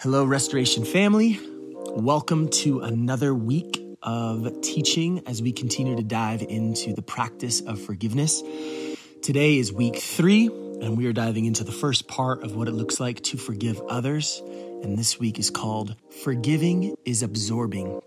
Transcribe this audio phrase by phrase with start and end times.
[0.00, 1.40] Hello, Restoration family.
[1.88, 7.80] Welcome to another week of teaching as we continue to dive into the practice of
[7.80, 8.40] forgiveness.
[9.22, 12.74] Today is week three, and we are diving into the first part of what it
[12.74, 14.40] looks like to forgive others.
[14.84, 18.00] And this week is called Forgiving is Absorbing.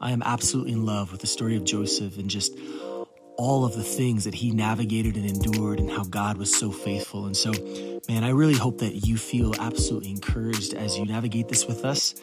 [0.00, 2.56] I am absolutely in love with the story of Joseph and just
[3.36, 7.26] all of the things that he navigated and endured and how God was so faithful.
[7.26, 7.52] And so,
[8.08, 12.14] man, I really hope that you feel absolutely encouraged as you navigate this with us.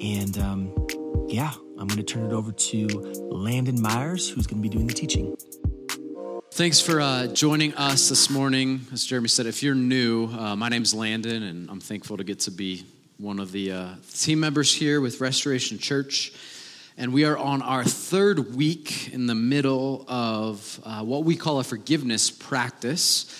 [0.00, 0.86] And um,
[1.28, 2.86] yeah, I'm going to turn it over to
[3.30, 5.36] Landon Myers, who's going to be doing the teaching.
[6.52, 8.80] Thanks for uh, joining us this morning.
[8.92, 12.40] As Jeremy said, if you're new, uh, my name's Landon, and I'm thankful to get
[12.40, 12.84] to be
[13.16, 16.32] one of the uh, team members here with Restoration Church
[16.98, 21.60] and we are on our third week in the middle of uh, what we call
[21.60, 23.32] a forgiveness practice.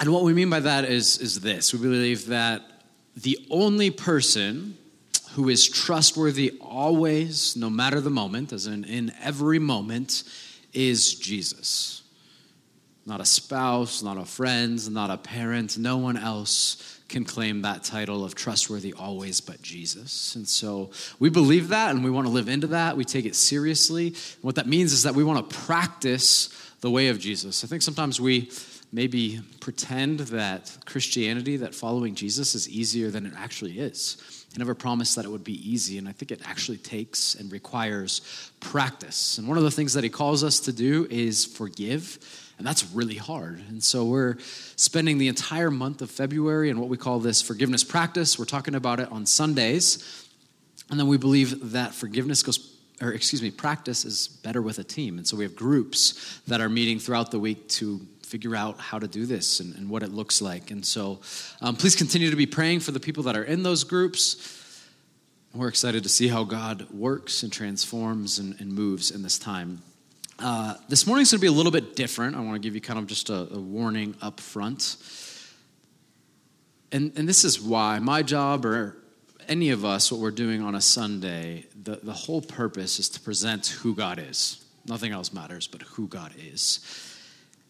[0.00, 2.62] And what we mean by that is, is this we believe that
[3.16, 4.76] the only person
[5.34, 10.24] who is trustworthy always, no matter the moment, as in in every moment,
[10.72, 12.02] is Jesus.
[13.06, 17.84] Not a spouse, not a friend, not a parent, no one else can claim that
[17.84, 20.34] title of trustworthy always but Jesus.
[20.34, 22.96] And so we believe that and we want to live into that.
[22.96, 24.14] We take it seriously.
[24.40, 26.48] What that means is that we want to practice
[26.80, 27.62] the way of Jesus.
[27.62, 28.50] I think sometimes we
[28.92, 34.16] maybe pretend that Christianity, that following Jesus is easier than it actually is.
[34.52, 37.50] He never promised that it would be easy, and I think it actually takes and
[37.50, 38.20] requires
[38.60, 39.38] practice.
[39.38, 42.18] And one of the things that he calls us to do is forgive
[42.58, 43.60] and that's really hard.
[43.68, 44.36] And so we're
[44.76, 48.38] spending the entire month of February in what we call this forgiveness practice.
[48.38, 50.28] We're talking about it on Sundays.
[50.90, 54.84] And then we believe that forgiveness goes, or excuse me, practice is better with a
[54.84, 55.18] team.
[55.18, 58.98] And so we have groups that are meeting throughout the week to figure out how
[58.98, 60.70] to do this and, and what it looks like.
[60.70, 61.20] And so
[61.60, 64.58] um, please continue to be praying for the people that are in those groups.
[65.54, 69.82] We're excited to see how God works and transforms and, and moves in this time.
[70.42, 72.34] Uh, this morning's going to be a little bit different.
[72.34, 74.96] I want to give you kind of just a, a warning up front.
[76.90, 78.96] And, and this is why my job, or
[79.48, 83.20] any of us, what we're doing on a Sunday, the, the whole purpose is to
[83.20, 84.64] present who God is.
[84.84, 86.80] Nothing else matters but who God is.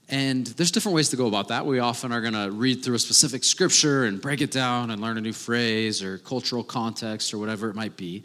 [0.09, 1.67] And there's different ways to go about that.
[1.67, 5.03] We often are going to read through a specific scripture and break it down and
[5.03, 8.25] learn a new phrase or cultural context or whatever it might be.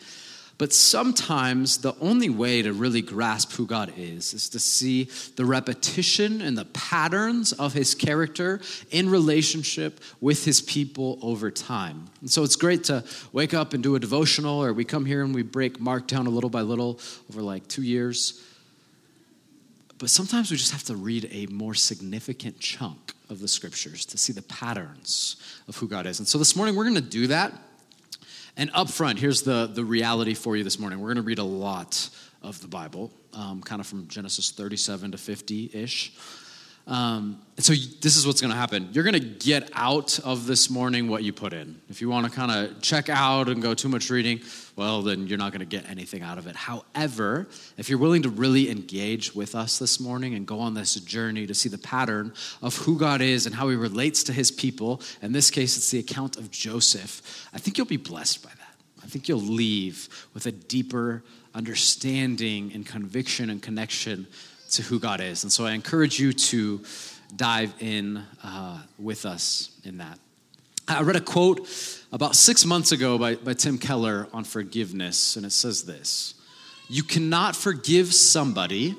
[0.57, 5.45] But sometimes the only way to really grasp who God is is to see the
[5.45, 8.59] repetition and the patterns of his character
[8.89, 12.07] in relationship with his people over time.
[12.21, 15.23] And so it's great to wake up and do a devotional, or we come here
[15.23, 18.43] and we break Mark down a little by little over like two years.
[19.99, 24.17] But sometimes we just have to read a more significant chunk of the scriptures to
[24.17, 25.35] see the patterns
[25.67, 26.17] of who God is.
[26.19, 27.53] And so this morning we're going to do that.
[28.59, 30.99] And up front, here's the, the reality for you this morning.
[30.99, 32.09] We're going to read a lot
[32.41, 36.11] of the Bible, um, kind of from Genesis 37 to 50 ish.
[36.87, 38.89] Um, and so this is what's going to happen.
[38.93, 41.79] You're going to get out of this morning what you put in.
[41.87, 44.41] If you want to kind of check out and go too much reading,
[44.77, 46.55] well, then you're not going to get anything out of it.
[46.55, 50.93] However, if you're willing to really engage with us this morning and go on this
[50.95, 54.51] journey to see the pattern of who God is and how he relates to his
[54.51, 58.51] people, in this case, it's the account of Joseph, I think you'll be blessed by
[58.51, 58.75] that.
[59.03, 61.23] I think you'll leave with a deeper
[61.55, 64.27] understanding and conviction and connection
[64.71, 65.43] to who God is.
[65.43, 66.83] And so I encourage you to
[67.35, 70.19] dive in uh, with us in that.
[70.87, 71.67] I read a quote
[72.11, 76.35] about six months ago by, by Tim Keller on forgiveness, and it says this
[76.89, 78.95] You cannot forgive somebody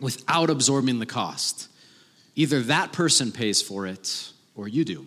[0.00, 1.68] without absorbing the cost.
[2.34, 5.06] Either that person pays for it or you do.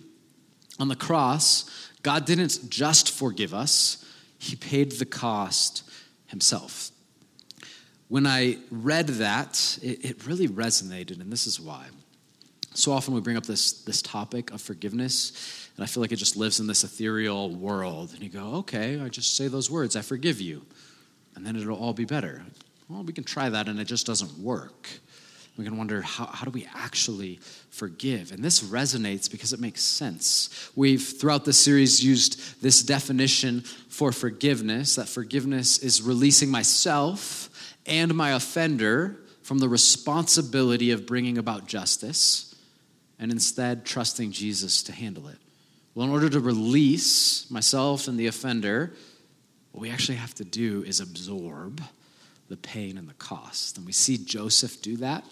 [0.80, 4.04] On the cross, God didn't just forgive us,
[4.38, 5.84] He paid the cost
[6.28, 6.92] Himself
[8.10, 11.86] when I read that, it, it, really resonated, and this is why.
[12.74, 16.18] So often we bring up this, this topic of forgiveness, and I feel like it
[16.18, 18.12] just lives in this ethereal world.
[18.14, 20.66] And you go, okay, I just say those words, I forgive you,
[21.36, 22.44] and then it'll all be better.
[22.90, 24.90] Well, we can try that, and it just doesn't work.
[25.58, 27.40] We can wonder, how, how do we actually
[27.70, 28.34] forgive?
[28.34, 30.70] And this resonates because it makes sense.
[30.76, 38.14] We've, throughout this series, used this definition for forgiveness that forgiveness is releasing myself and
[38.16, 42.54] my offender from the responsibility of bringing about justice
[43.18, 45.38] and instead trusting Jesus to handle it.
[45.96, 48.94] Well, in order to release myself and the offender,
[49.72, 51.82] what we actually have to do is absorb
[52.48, 53.78] the pain and the cost.
[53.78, 55.24] And we see Joseph do that.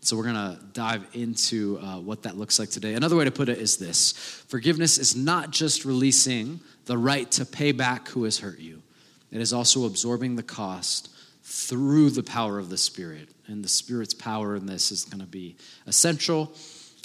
[0.00, 2.94] So we're going to dive into uh, what that looks like today.
[2.94, 4.12] Another way to put it is this
[4.48, 8.82] forgiveness is not just releasing the right to pay back who has hurt you,
[9.30, 11.10] it is also absorbing the cost
[11.44, 13.28] through the power of the Spirit.
[13.46, 15.56] And the Spirit's power in this is going to be
[15.86, 16.52] essential,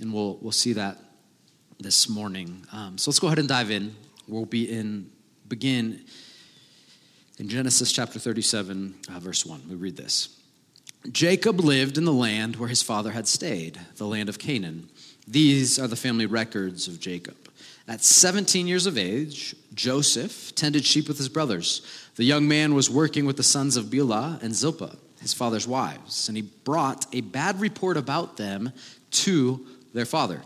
[0.02, 0.98] and we'll, we'll see that
[1.80, 2.66] this morning.
[2.72, 3.96] Um, so let's go ahead and dive in.
[4.28, 5.10] We'll be in,
[5.48, 6.06] begin
[7.38, 9.64] in Genesis chapter 37, uh, verse 1.
[9.70, 10.30] We read this.
[11.12, 14.90] Jacob lived in the land where his father had stayed, the land of Canaan.
[15.28, 17.38] These are the family records of Jacob.
[17.88, 21.82] At 17 years of age, Joseph tended sheep with his brothers.
[22.16, 26.28] The young man was working with the sons of Bilhah and Zilpah, his father's wives,
[26.28, 28.74] and he brought a bad report about them
[29.12, 30.42] to their father.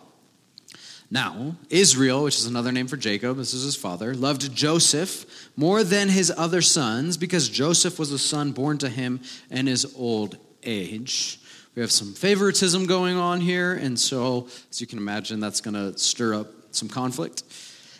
[1.13, 5.25] Now, Israel, which is another name for Jacob, this is his father, loved Joseph
[5.57, 9.19] more than his other sons because Joseph was a son born to him
[9.49, 11.41] in his old age.
[11.75, 15.73] We have some favoritism going on here, and so, as you can imagine, that's going
[15.73, 17.43] to stir up some conflict.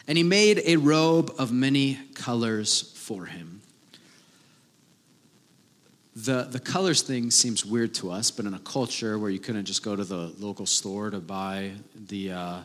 [0.07, 3.61] And he made a robe of many colors for him.
[6.15, 9.65] The, the colors thing seems weird to us, but in a culture where you couldn't
[9.65, 11.71] just go to the local store to buy
[12.07, 12.31] the.
[12.31, 12.59] Uh,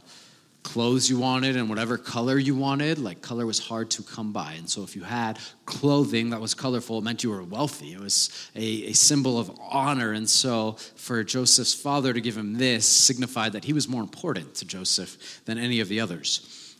[0.66, 4.54] clothes you wanted and whatever color you wanted, like color was hard to come by.
[4.54, 7.92] And so if you had clothing that was colorful, it meant you were wealthy.
[7.92, 10.10] It was a, a symbol of honor.
[10.10, 14.56] And so for Joseph's father to give him this signified that he was more important
[14.56, 16.74] to Joseph than any of the others.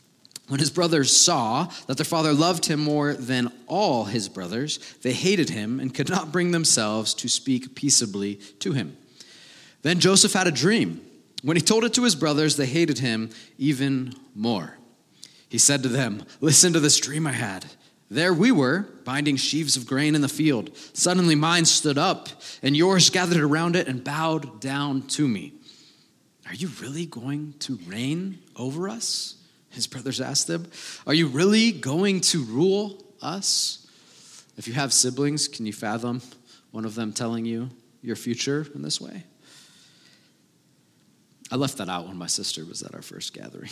[0.49, 5.13] When his brothers saw that their father loved him more than all his brothers, they
[5.13, 8.97] hated him and could not bring themselves to speak peaceably to him.
[9.83, 11.06] Then Joseph had a dream
[11.43, 14.79] when he told it to his brothers, they hated him even more.
[15.49, 17.67] He said to them, Listen to this dream I had.
[18.11, 20.77] There we were, binding sheaves of grain in the field.
[20.93, 22.29] Suddenly mine stood up,
[22.63, 25.53] and yours gathered around it and bowed down to me.
[26.47, 29.35] Are you really going to reign over us?
[29.71, 30.71] His brothers asked him.
[31.07, 33.87] Are you really going to rule us?
[34.57, 36.23] If you have siblings, can you fathom
[36.71, 37.71] one of them telling you
[38.03, 39.25] your future in this way?
[41.51, 43.71] I left that out when my sister was at our first gathering.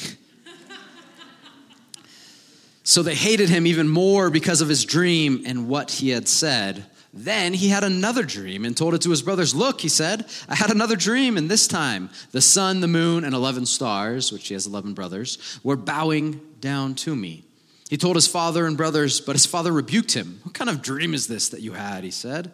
[2.85, 6.87] so they hated him even more because of his dream and what he had said.
[7.17, 9.55] Then he had another dream and told it to his brothers.
[9.55, 13.35] Look, he said, I had another dream, and this time the sun, the moon, and
[13.35, 17.45] 11 stars, which he has 11 brothers, were bowing down to me.
[17.89, 20.41] He told his father and brothers, but his father rebuked him.
[20.43, 22.03] What kind of dream is this that you had?
[22.03, 22.51] He said.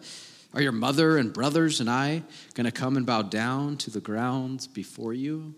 [0.53, 2.23] Are your mother and brothers and I
[2.55, 5.55] going to come and bow down to the ground before you?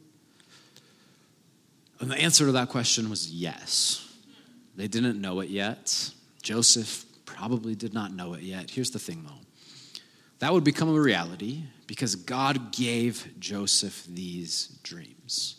[2.00, 4.08] And the answer to that question was yes.
[4.76, 6.12] They didn't know it yet.
[6.42, 8.70] Joseph probably did not know it yet.
[8.70, 9.44] Here's the thing, though
[10.44, 15.56] that would become a reality because God gave Joseph these dreams.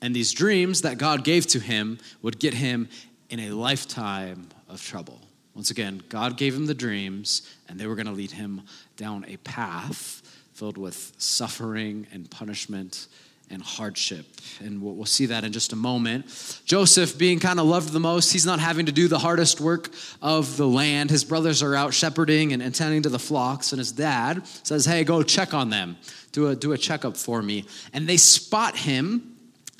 [0.00, 2.88] And these dreams that God gave to him would get him
[3.28, 5.20] in a lifetime of trouble.
[5.60, 8.62] Once again, God gave him the dreams, and they were going to lead him
[8.96, 10.22] down a path
[10.54, 13.08] filled with suffering and punishment
[13.50, 14.24] and hardship.
[14.60, 16.62] And we'll, see that in just a moment.
[16.64, 19.90] Joseph, being kind of loved the most, he's not having to do the hardest work
[20.22, 21.10] of the land.
[21.10, 25.04] His brothers are out shepherding and, tending to the flocks, and his dad says, Hey,
[25.04, 25.98] go check on them,
[26.32, 27.66] do a, do a checkup for me.
[27.92, 29.29] And they spot him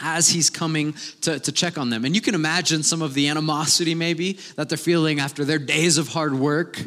[0.01, 2.05] as he's coming to, to check on them.
[2.05, 5.99] And you can imagine some of the animosity, maybe, that they're feeling after their days
[5.99, 6.79] of hard work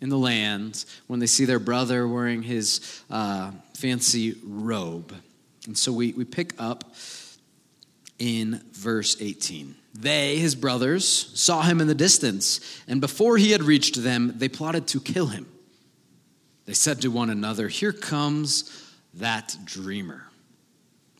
[0.00, 5.14] in the land when they see their brother wearing his uh, fancy robe.
[5.66, 6.94] And so we, we pick up
[8.18, 9.74] in verse 18.
[9.94, 14.48] They, his brothers, saw him in the distance, and before he had reached them, they
[14.48, 15.46] plotted to kill him.
[16.66, 20.26] They said to one another, Here comes that dreamer.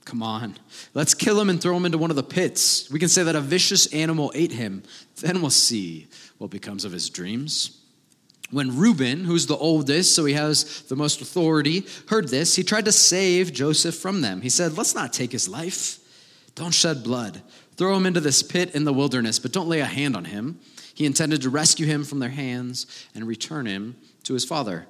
[0.04, 0.56] Come on.
[0.92, 2.90] Let's kill him and throw him into one of the pits.
[2.90, 4.82] We can say that a vicious animal ate him.
[5.20, 6.08] Then we'll see
[6.38, 7.80] what becomes of his dreams.
[8.50, 12.84] When Reuben, who's the oldest, so he has the most authority, heard this, he tried
[12.84, 14.42] to save Joseph from them.
[14.42, 15.98] He said, Let's not take his life.
[16.54, 17.42] Don't shed blood.
[17.76, 20.60] Throw him into this pit in the wilderness, but don't lay a hand on him.
[20.94, 24.86] He intended to rescue him from their hands and return him to his father.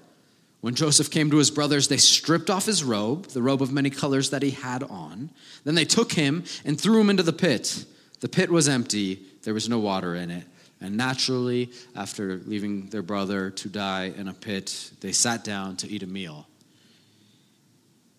[0.65, 3.91] When Joseph came to his brothers, they stripped off his robe, the robe of many
[3.91, 5.29] colors that he had on.
[5.65, 7.85] Then they took him and threw him into the pit.
[8.21, 10.47] The pit was empty, there was no water in it.
[10.81, 15.87] And naturally, after leaving their brother to die in a pit, they sat down to
[15.87, 16.49] eat a meal.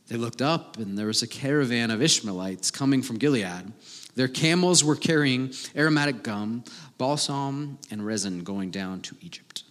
[0.07, 3.73] They looked up, and there was a caravan of Ishmaelites coming from Gilead.
[4.13, 6.63] Their camels were carrying aromatic gum,
[6.99, 9.63] balsam, and resin going down to Egypt.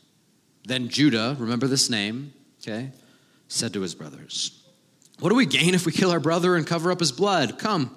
[0.64, 2.32] Then Judah, remember this name,
[2.66, 2.90] okay,
[3.49, 4.62] said to his brothers,
[5.21, 7.59] What do we gain if we kill our brother and cover up his blood?
[7.59, 7.94] Come,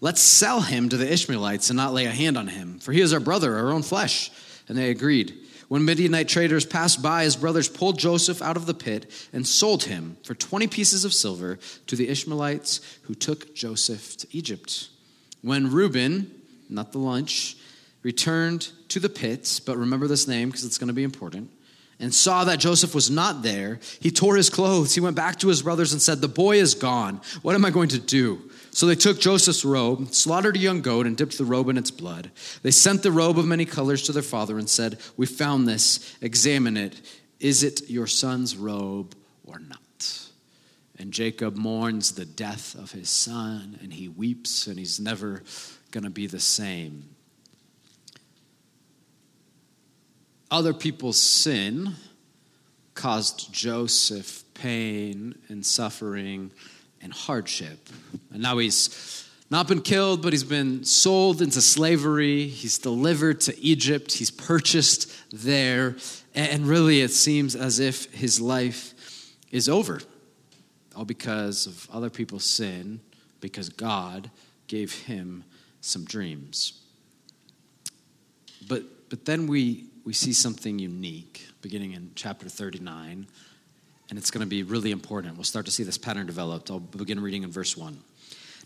[0.00, 3.00] let's sell him to the Ishmaelites and not lay a hand on him, for he
[3.00, 4.30] is our brother, our own flesh.
[4.68, 5.34] And they agreed.
[5.68, 9.84] When Midianite traders passed by, his brothers pulled Joseph out of the pit and sold
[9.84, 14.88] him for 20 pieces of silver to the Ishmaelites who took Joseph to Egypt.
[15.42, 16.34] When Reuben,
[16.70, 17.56] not the lunch,
[18.02, 21.50] returned to the pit, but remember this name because it's going to be important,
[22.00, 24.94] and saw that Joseph was not there, he tore his clothes.
[24.94, 27.20] He went back to his brothers and said, The boy is gone.
[27.42, 28.50] What am I going to do?
[28.70, 31.90] So they took Joseph's robe, slaughtered a young goat, and dipped the robe in its
[31.90, 32.30] blood.
[32.62, 36.16] They sent the robe of many colors to their father and said, We found this.
[36.20, 37.00] Examine it.
[37.40, 39.14] Is it your son's robe
[39.44, 40.28] or not?
[40.98, 45.42] And Jacob mourns the death of his son, and he weeps, and he's never
[45.90, 47.08] going to be the same.
[50.50, 51.94] Other people's sin
[52.94, 56.50] caused Joseph pain and suffering
[57.00, 57.88] and hardship.
[58.32, 62.48] And now he's not been killed, but he's been sold into slavery.
[62.48, 64.12] He's delivered to Egypt.
[64.12, 65.96] He's purchased there.
[66.34, 68.94] And really, it seems as if his life
[69.50, 70.00] is over.
[70.96, 73.00] All because of other people's sin,
[73.40, 74.30] because God
[74.66, 75.44] gave him
[75.80, 76.80] some dreams.
[78.66, 83.26] But, but then we, we see something unique beginning in chapter 39
[84.08, 85.34] and it's going to be really important.
[85.34, 86.70] We'll start to see this pattern developed.
[86.70, 87.98] I'll begin reading in verse 1.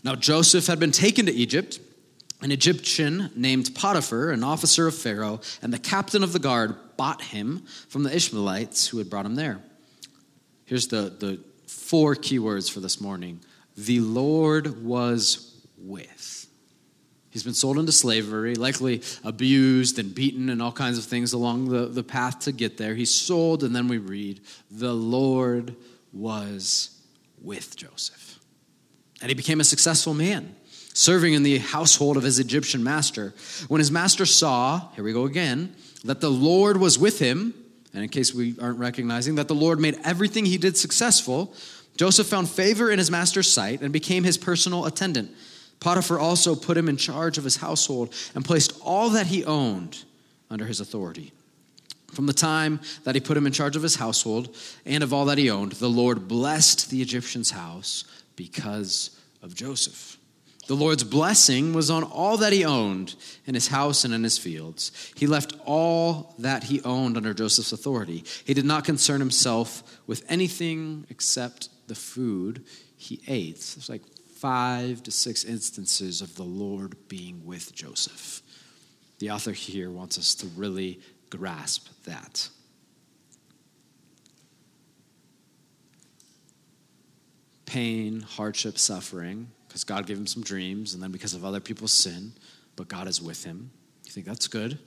[0.05, 1.81] Now, Joseph had been taken to Egypt.
[2.41, 7.21] An Egyptian named Potiphar, an officer of Pharaoh, and the captain of the guard bought
[7.21, 9.59] him from the Ishmaelites who had brought him there.
[10.63, 13.41] Here's the, the four keywords for this morning
[13.75, 16.32] the Lord was with.
[17.33, 21.69] He's been sold into slavery, likely abused and beaten and all kinds of things along
[21.69, 22.93] the, the path to get there.
[22.93, 25.75] He's sold, and then we read, the Lord
[26.11, 26.95] was
[27.41, 28.37] with Joseph.
[29.19, 30.55] And he became a successful man,
[30.93, 33.33] serving in the household of his Egyptian master.
[33.67, 37.55] When his master saw, here we go again, that the Lord was with him,
[37.95, 41.55] and in case we aren't recognizing, that the Lord made everything he did successful,
[41.97, 45.31] Joseph found favor in his master's sight and became his personal attendant.
[45.83, 50.05] Potiphar also put him in charge of his household and placed all that he owned
[50.49, 51.33] under his authority.
[52.13, 55.25] From the time that he put him in charge of his household and of all
[55.25, 58.05] that he owned, the Lord blessed the Egyptian's house
[58.37, 60.17] because of Joseph.
[60.67, 64.37] The Lord's blessing was on all that he owned in his house and in his
[64.37, 65.11] fields.
[65.17, 68.23] He left all that he owned under Joseph's authority.
[68.45, 72.63] He did not concern himself with anything except the food
[72.95, 73.57] he ate.
[73.57, 74.03] It's like
[74.43, 78.41] five to six instances of the Lord being with Joseph.
[79.19, 82.49] The author here wants us to really grasp that.
[87.65, 91.93] Pain, hardship, suffering, because God gave him some dreams, and then because of other people's
[91.93, 92.33] sin,
[92.75, 93.71] but God is with him.
[94.03, 94.77] You think that's good?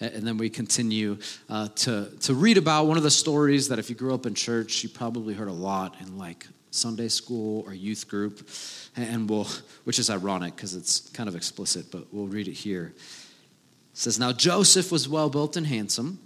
[0.00, 3.88] And then we continue uh, to, to read about one of the stories that if
[3.88, 7.74] you grew up in church, you probably heard a lot in like Sunday school or
[7.74, 8.48] youth group,
[8.96, 9.48] and we'll,
[9.84, 12.92] which is ironic because it's kind of explicit, but we'll read it here.
[12.96, 16.18] It says, Now Joseph was well built and handsome.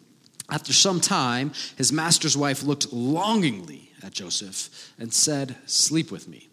[0.51, 6.49] After some time, his master's wife looked longingly at Joseph and said, Sleep with me.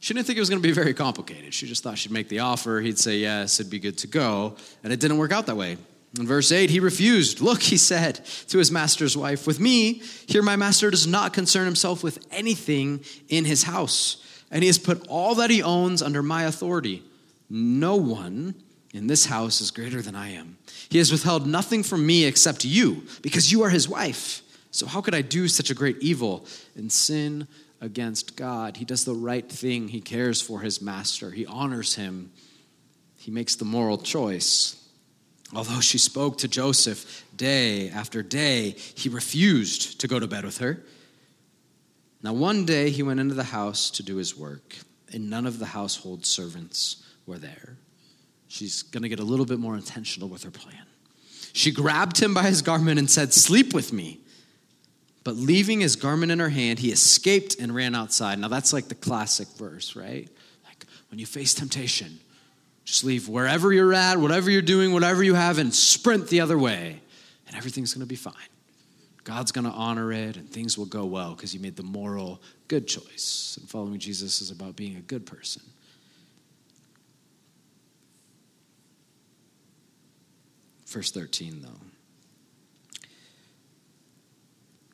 [0.00, 1.52] She didn't think it was going to be very complicated.
[1.52, 4.56] She just thought she'd make the offer, he'd say yes, it'd be good to go.
[4.82, 5.76] And it didn't work out that way.
[6.18, 7.40] In verse 8, he refused.
[7.40, 11.66] Look, he said to his master's wife, With me, here my master does not concern
[11.66, 16.22] himself with anything in his house, and he has put all that he owns under
[16.22, 17.04] my authority.
[17.48, 18.56] No one
[18.92, 20.58] in this house is greater than I am.
[20.88, 24.42] He has withheld nothing from me except you, because you are his wife.
[24.72, 27.46] So how could I do such a great evil and sin
[27.80, 28.76] against God?
[28.76, 29.88] He does the right thing.
[29.88, 32.32] He cares for his master, he honors him,
[33.16, 34.79] he makes the moral choice.
[35.54, 40.58] Although she spoke to Joseph day after day, he refused to go to bed with
[40.58, 40.82] her.
[42.22, 44.76] Now, one day he went into the house to do his work,
[45.12, 47.76] and none of the household servants were there.
[48.46, 50.86] She's going to get a little bit more intentional with her plan.
[51.52, 54.20] She grabbed him by his garment and said, Sleep with me.
[55.24, 58.38] But leaving his garment in her hand, he escaped and ran outside.
[58.38, 60.28] Now, that's like the classic verse, right?
[60.64, 62.20] Like when you face temptation,
[62.90, 66.58] just leave wherever you're at, whatever you're doing, whatever you have, and sprint the other
[66.58, 67.00] way,
[67.46, 68.34] and everything's going to be fine.
[69.22, 72.42] God's going to honor it, and things will go well because you made the moral
[72.66, 73.56] good choice.
[73.60, 75.62] And following Jesus is about being a good person.
[80.88, 81.68] Verse 13, though.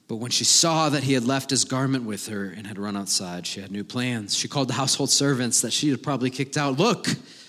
[0.07, 2.95] But when she saw that he had left his garment with her and had run
[2.95, 4.37] outside, she had new plans.
[4.37, 6.79] She called the household servants that she had probably kicked out.
[6.79, 7.09] Look,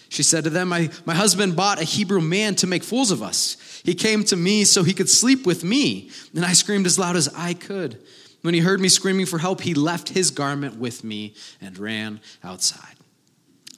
[0.09, 3.21] she said to them, my, my husband bought a Hebrew man to make fools of
[3.21, 3.81] us.
[3.83, 6.09] He came to me so he could sleep with me.
[6.35, 8.01] And I screamed as loud as I could.
[8.41, 12.21] When he heard me screaming for help, he left his garment with me and ran
[12.43, 12.95] outside.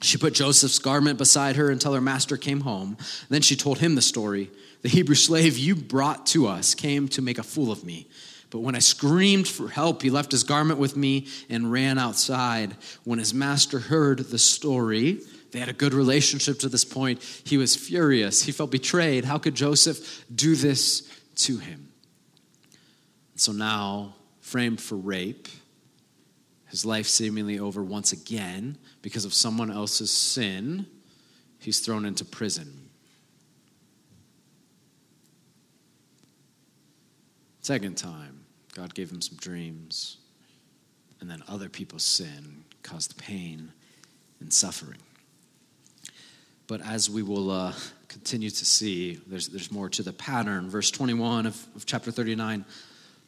[0.02, 2.96] She put Joseph's garment beside her until her master came home.
[3.28, 4.50] Then she told him the story.
[4.82, 8.08] The Hebrew slave you brought to us came to make a fool of me.
[8.50, 12.76] But when I screamed for help, he left his garment with me and ran outside.
[13.04, 15.20] When his master heard the story,
[15.52, 17.22] they had a good relationship to this point.
[17.44, 18.42] He was furious.
[18.42, 19.24] He felt betrayed.
[19.24, 21.88] How could Joseph do this to him?
[23.36, 25.48] So now, framed for rape,
[26.68, 30.86] his life seemingly over once again because of someone else's sin,
[31.58, 32.90] he's thrown into prison.
[37.60, 40.18] Second time, God gave him some dreams,
[41.20, 43.72] and then other people's sin caused pain
[44.40, 44.98] and suffering.
[46.70, 47.72] But as we will uh,
[48.06, 50.70] continue to see, there's, there's more to the pattern.
[50.70, 52.64] Verse 21 of, of chapter 39,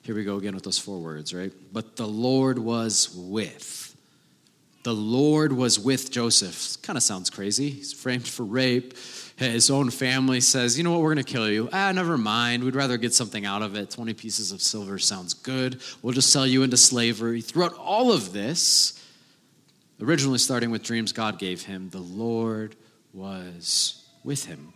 [0.02, 1.52] here we go again with those four words, right?
[1.72, 3.96] But the Lord was with.
[4.84, 6.80] The Lord was with Joseph.
[6.82, 7.70] Kind of sounds crazy.
[7.70, 8.94] He's framed for rape
[9.36, 11.68] his own family says, You know what, we're going to kill you.
[11.72, 12.62] Ah, never mind.
[12.62, 13.90] We'd rather get something out of it.
[13.90, 15.80] 20 pieces of silver sounds good.
[16.00, 17.40] We'll just sell you into slavery.
[17.40, 19.02] Throughout all of this,
[20.00, 22.76] originally starting with dreams God gave him, the Lord
[23.12, 24.72] was with him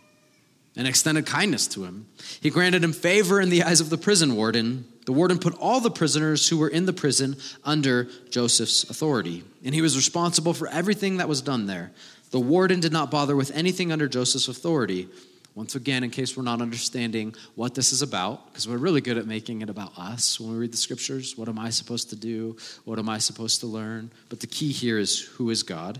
[0.75, 2.07] and extended kindness to him.
[2.39, 4.85] He granted him favor in the eyes of the prison warden.
[5.05, 9.73] The warden put all the prisoners who were in the prison under Joseph's authority, and
[9.73, 11.91] he was responsible for everything that was done there.
[12.31, 15.07] The warden did not bother with anything under Joseph's authority.
[15.55, 19.17] Once again, in case we're not understanding what this is about, because we're really good
[19.17, 21.35] at making it about us when we read the scriptures.
[21.35, 22.55] What am I supposed to do?
[22.85, 24.11] What am I supposed to learn?
[24.29, 25.99] But the key here is who is God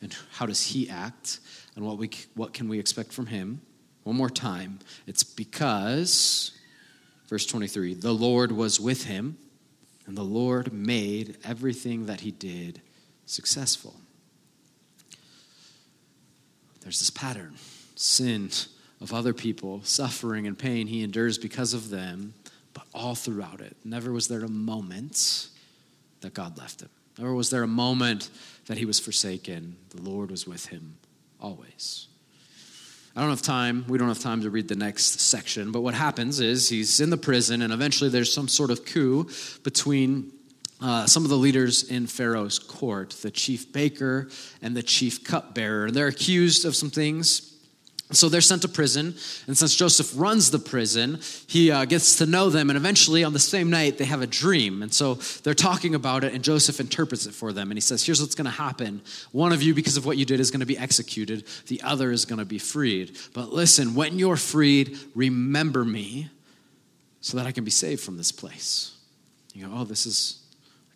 [0.00, 1.40] and how does he act
[1.76, 3.60] and what, we, what can we expect from him?
[4.04, 4.78] One more time.
[5.06, 6.52] It's because,
[7.28, 9.36] verse 23, the Lord was with him
[10.06, 12.80] and the Lord made everything that he did
[13.26, 13.94] successful
[16.80, 17.54] there's this pattern
[17.94, 18.50] sin
[19.00, 22.34] of other people, suffering and pain he endures because of them,
[22.74, 23.76] but all throughout it.
[23.84, 25.48] Never was there a moment
[26.20, 26.88] that God left him.
[27.18, 28.30] Never was there a moment
[28.70, 29.76] that he was forsaken.
[29.88, 30.94] The Lord was with him
[31.40, 32.06] always.
[33.16, 33.84] I don't have time.
[33.88, 35.72] We don't have time to read the next section.
[35.72, 39.28] But what happens is he's in the prison, and eventually there's some sort of coup
[39.64, 40.30] between
[40.80, 44.28] uh, some of the leaders in Pharaoh's court, the chief baker
[44.62, 45.86] and the chief cupbearer.
[45.86, 47.49] And they're accused of some things.
[48.12, 49.14] So they're sent to prison.
[49.46, 52.68] And since Joseph runs the prison, he uh, gets to know them.
[52.68, 54.82] And eventually, on the same night, they have a dream.
[54.82, 57.70] And so they're talking about it, and Joseph interprets it for them.
[57.70, 59.02] And he says, Here's what's going to happen.
[59.30, 62.10] One of you, because of what you did, is going to be executed, the other
[62.10, 63.16] is going to be freed.
[63.32, 66.30] But listen, when you're freed, remember me
[67.20, 68.96] so that I can be saved from this place.
[69.54, 70.40] You go, Oh, this is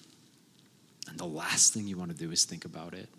[1.08, 3.10] and the last thing you want to do is think about it?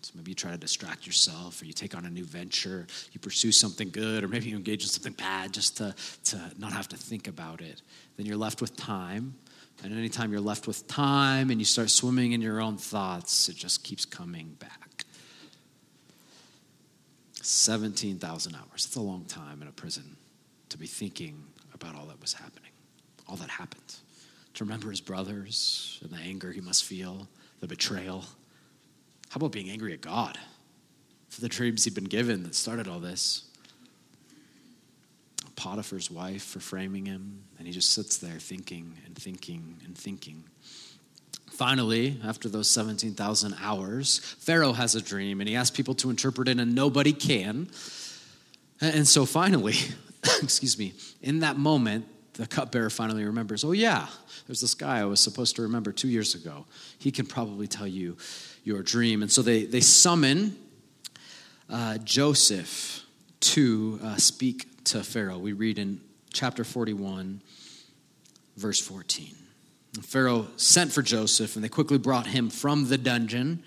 [0.00, 3.20] So maybe you try to distract yourself, or you take on a new venture, you
[3.20, 6.88] pursue something good, or maybe you engage in something bad just to, to not have
[6.88, 7.82] to think about it.
[8.16, 9.34] Then you're left with time.
[9.84, 13.56] And anytime you're left with time and you start swimming in your own thoughts, it
[13.56, 15.04] just keeps coming back.
[17.42, 18.86] 17,000 hours.
[18.86, 20.16] That's a long time in a prison
[20.70, 22.70] to be thinking about all that was happening,
[23.28, 23.96] all that happened.
[24.54, 27.28] To remember his brothers and the anger he must feel,
[27.60, 28.24] the betrayal.
[29.30, 30.38] How about being angry at God
[31.28, 33.42] for the dreams he'd been given that started all this?
[35.56, 40.44] Potiphar's wife for framing him, and he just sits there thinking and thinking and thinking.
[41.50, 46.48] Finally, after those 17,000 hours, Pharaoh has a dream and he asks people to interpret
[46.48, 47.68] it, and nobody can.
[48.80, 49.74] And so finally,
[50.42, 52.06] excuse me, in that moment,
[52.36, 54.06] the cupbearer finally remembers, oh, yeah,
[54.46, 56.66] there's this guy I was supposed to remember two years ago.
[56.98, 58.16] He can probably tell you
[58.64, 59.22] your dream.
[59.22, 60.56] And so they, they summon
[61.70, 63.04] uh, Joseph
[63.40, 65.38] to uh, speak to Pharaoh.
[65.38, 66.00] We read in
[66.32, 67.40] chapter 41,
[68.56, 69.34] verse 14.
[70.02, 73.62] Pharaoh sent for Joseph, and they quickly brought him from the dungeon.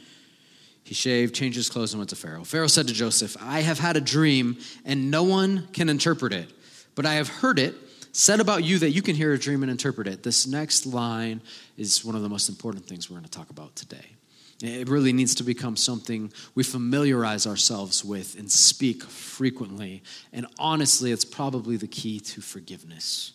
[0.84, 2.43] He shaved, changed his clothes, and went to Pharaoh.
[2.43, 6.51] Pharaoh said to Joseph, I have had a dream, and no one can interpret it,
[6.93, 7.73] but I have heard it
[8.19, 10.23] said about you that you can hear a dream and interpret it.
[10.23, 11.41] This next line
[11.77, 14.17] is one of the most important things we're going to talk about today.
[14.62, 20.03] It really needs to become something we familiarize ourselves with and speak frequently.
[20.34, 23.32] And honestly, it's probably the key to forgiveness.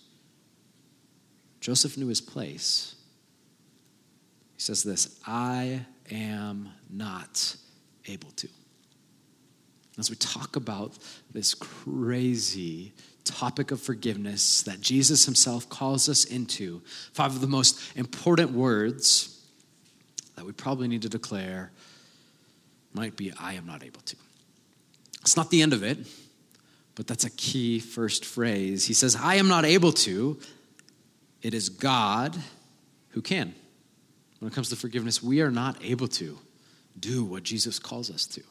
[1.63, 2.95] Joseph knew his place.
[4.55, 7.57] He says this I am not
[8.05, 8.49] able to.
[9.97, 10.99] As we talk about
[11.33, 12.93] this crazy
[13.25, 16.83] topic of forgiveness that Jesus himself calls us into,
[17.13, 19.43] five of the most important words
[20.37, 21.71] that we probably need to declare
[22.93, 24.17] might be I am not able to.
[25.23, 25.99] It's not the end of it,
[26.95, 28.85] but that's a key first phrase.
[28.85, 30.39] He says, I am not able to,
[31.43, 32.37] it is God
[33.11, 33.55] who can.
[34.39, 36.39] When it comes to forgiveness, we are not able to
[36.99, 38.43] do what Jesus calls us to.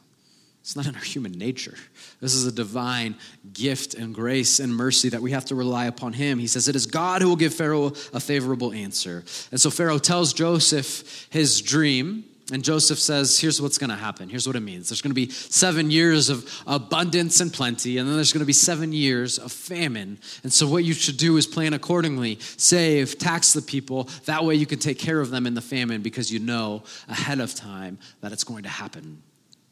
[0.63, 1.75] It's not in our human nature.
[2.21, 3.17] This is a divine
[3.51, 6.39] gift and grace and mercy that we have to rely upon Him.
[6.39, 9.25] He says, It is God who will give Pharaoh a favorable answer.
[9.51, 12.23] And so Pharaoh tells Joseph his dream.
[12.53, 14.29] And Joseph says, Here's what's going to happen.
[14.29, 14.87] Here's what it means.
[14.87, 18.45] There's going to be seven years of abundance and plenty, and then there's going to
[18.45, 20.17] be seven years of famine.
[20.43, 24.07] And so, what you should do is plan accordingly save, tax the people.
[24.25, 27.41] That way, you can take care of them in the famine because you know ahead
[27.41, 29.21] of time that it's going to happen.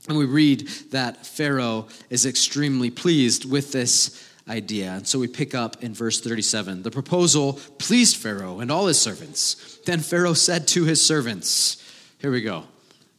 [0.07, 4.91] And we read that Pharaoh is extremely pleased with this idea.
[4.93, 6.83] And so we pick up in verse 37.
[6.83, 9.79] The proposal pleased Pharaoh and all his servants.
[9.85, 11.77] Then Pharaoh said to his servants,
[12.19, 12.65] here we go.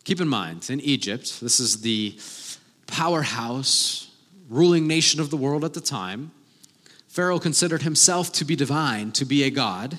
[0.05, 2.19] Keep in mind, in Egypt, this is the
[2.89, 4.11] powerhouse,
[4.49, 6.33] ruling nation of the world at the time.
[7.09, 9.99] Pharaoh considered himself to be divine, to be a god.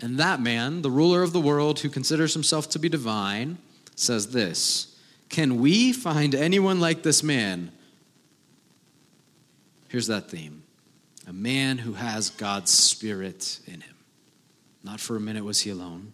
[0.00, 3.58] And that man, the ruler of the world who considers himself to be divine,
[3.94, 4.95] says this
[5.28, 7.72] Can we find anyone like this man?
[9.88, 10.62] Here's that theme
[11.26, 13.96] a man who has God's Spirit in him.
[14.84, 16.12] Not for a minute was he alone.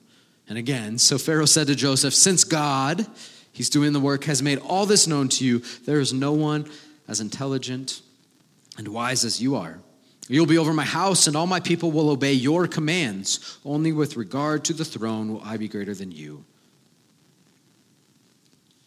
[0.49, 3.07] And again, so Pharaoh said to Joseph, Since God,
[3.53, 6.71] he's doing the work, has made all this known to you, there is no one
[7.07, 8.01] as intelligent
[8.79, 9.79] and wise as you are.
[10.29, 13.59] You'll be over my house, and all my people will obey your commands.
[13.65, 16.45] Only with regard to the throne will I be greater than you.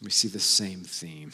[0.06, 1.32] We see the same theme.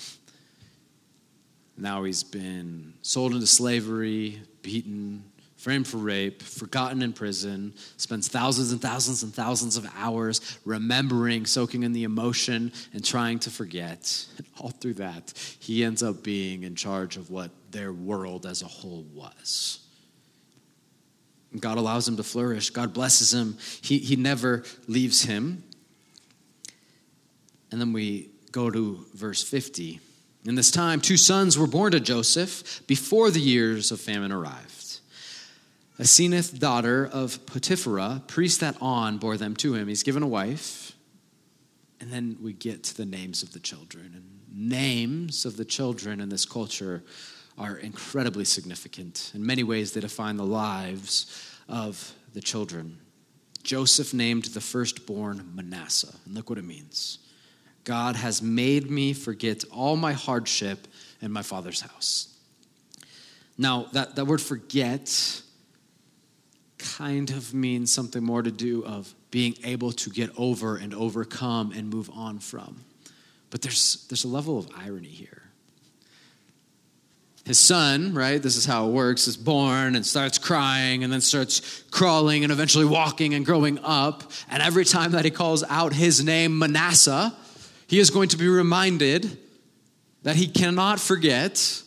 [1.77, 5.25] Now he's been sold into slavery, beaten,
[5.59, 11.45] framed for rape, forgotten in prison, spends thousands and thousands and thousands of hours remembering,
[11.45, 14.27] soaking in the emotion, and trying to forget.
[14.39, 18.63] And all through that, he ends up being in charge of what their world as
[18.63, 19.81] a whole was.
[21.61, 22.71] God allows him to flourish.
[22.71, 23.59] God blesses him.
[23.83, 25.63] He, he never leaves him.
[27.71, 30.01] And then we go to verse 50.
[30.45, 35.01] In this time, two sons were born to Joseph before the years of famine arrived.
[35.99, 39.89] Asenath, daughter of Potipherah, priest that On, bore them to him.
[39.89, 40.93] He's given a wife.
[42.01, 44.13] And then we get to the names of the children.
[44.15, 47.05] And names of the children in this culture
[47.57, 49.31] are incredibly significant.
[49.35, 51.27] In many ways, they define the lives
[51.69, 52.99] of the children.
[53.63, 56.17] Joseph named the firstborn Manasseh.
[56.25, 57.19] And look what it means
[57.85, 60.87] God has made me forget all my hardship
[61.21, 62.29] in my father's house.
[63.59, 65.43] Now, that, that word forget
[66.79, 71.73] kind of means something more to do of being able to get over and overcome
[71.73, 72.85] and move on from.
[73.51, 75.43] But there's, there's a level of irony here.
[77.45, 81.21] His son, right, this is how it works, is born and starts crying and then
[81.21, 84.31] starts crawling and eventually walking and growing up.
[84.49, 87.37] And every time that he calls out his name, Manasseh,
[87.93, 89.37] he is going to be reminded
[90.23, 91.83] that he cannot forget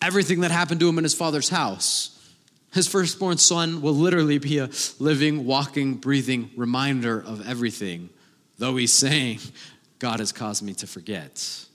[0.00, 2.18] everything that happened to him in his father's house.
[2.72, 8.08] His firstborn son will literally be a living, walking, breathing reminder of everything,
[8.56, 9.40] though he's saying,
[9.98, 11.66] God has caused me to forget.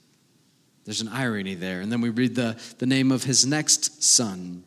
[0.85, 1.81] There's an irony there.
[1.81, 4.63] And then we read the, the name of his next son,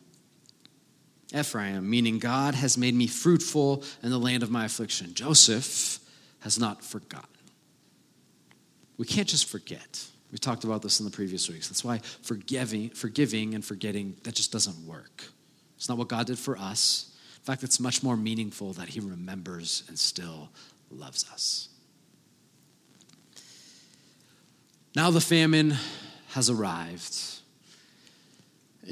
[1.37, 5.13] Ephraim, meaning God has made me fruitful in the land of my affliction.
[5.13, 5.99] Joseph
[6.39, 7.38] has not forgotten.
[8.99, 10.05] We can't just forget.
[10.29, 11.69] We talked about this in the previous weeks.
[11.69, 15.23] That's why forgiving, forgiving and forgetting, that just doesn't work.
[15.77, 17.15] It's not what God did for us.
[17.37, 20.49] In fact, it's much more meaningful that He remembers and still
[20.91, 21.69] loves us.
[24.95, 25.75] Now the famine
[26.31, 27.17] has arrived.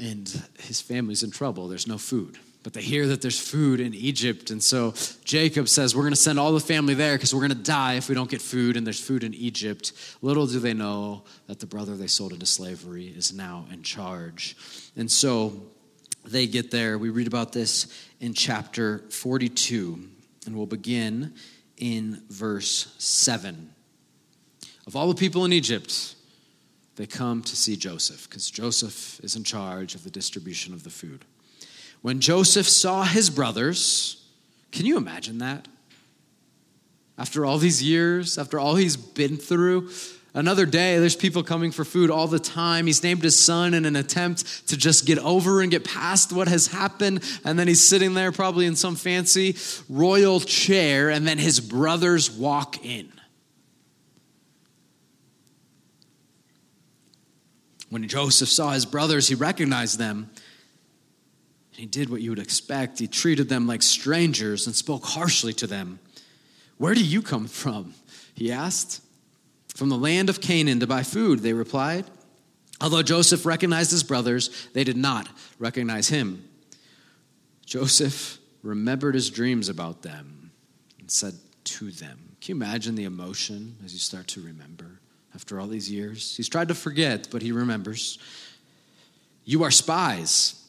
[0.00, 1.68] and his family's in trouble.
[1.68, 2.38] There's no food.
[2.68, 4.50] But they hear that there's food in Egypt.
[4.50, 4.92] And so
[5.24, 7.94] Jacob says, We're going to send all the family there because we're going to die
[7.94, 9.94] if we don't get food, and there's food in Egypt.
[10.20, 14.54] Little do they know that the brother they sold into slavery is now in charge.
[14.96, 15.62] And so
[16.26, 16.98] they get there.
[16.98, 17.86] We read about this
[18.20, 20.06] in chapter 42,
[20.44, 21.36] and we'll begin
[21.78, 23.72] in verse 7.
[24.86, 26.16] Of all the people in Egypt,
[26.96, 30.90] they come to see Joseph because Joseph is in charge of the distribution of the
[30.90, 31.24] food.
[32.02, 34.24] When Joseph saw his brothers,
[34.72, 35.66] can you imagine that?
[37.16, 39.90] After all these years, after all he's been through,
[40.34, 42.86] another day, there's people coming for food all the time.
[42.86, 46.46] He's named his son in an attempt to just get over and get past what
[46.46, 47.24] has happened.
[47.44, 49.56] And then he's sitting there, probably in some fancy
[49.88, 53.12] royal chair, and then his brothers walk in.
[57.90, 60.30] When Joseph saw his brothers, he recognized them
[61.78, 62.98] he did what you would expect.
[62.98, 66.00] He treated them like strangers and spoke harshly to them.
[66.76, 67.94] Where do you come from?
[68.34, 69.00] He asked.
[69.76, 72.04] From the land of Canaan to buy food, they replied.
[72.80, 75.28] Although Joseph recognized his brothers, they did not
[75.60, 76.48] recognize him.
[77.64, 80.50] Joseph remembered his dreams about them
[80.98, 84.98] and said to them, Can you imagine the emotion as you start to remember
[85.32, 86.36] after all these years?
[86.36, 88.18] He's tried to forget, but he remembers.
[89.44, 90.67] You are spies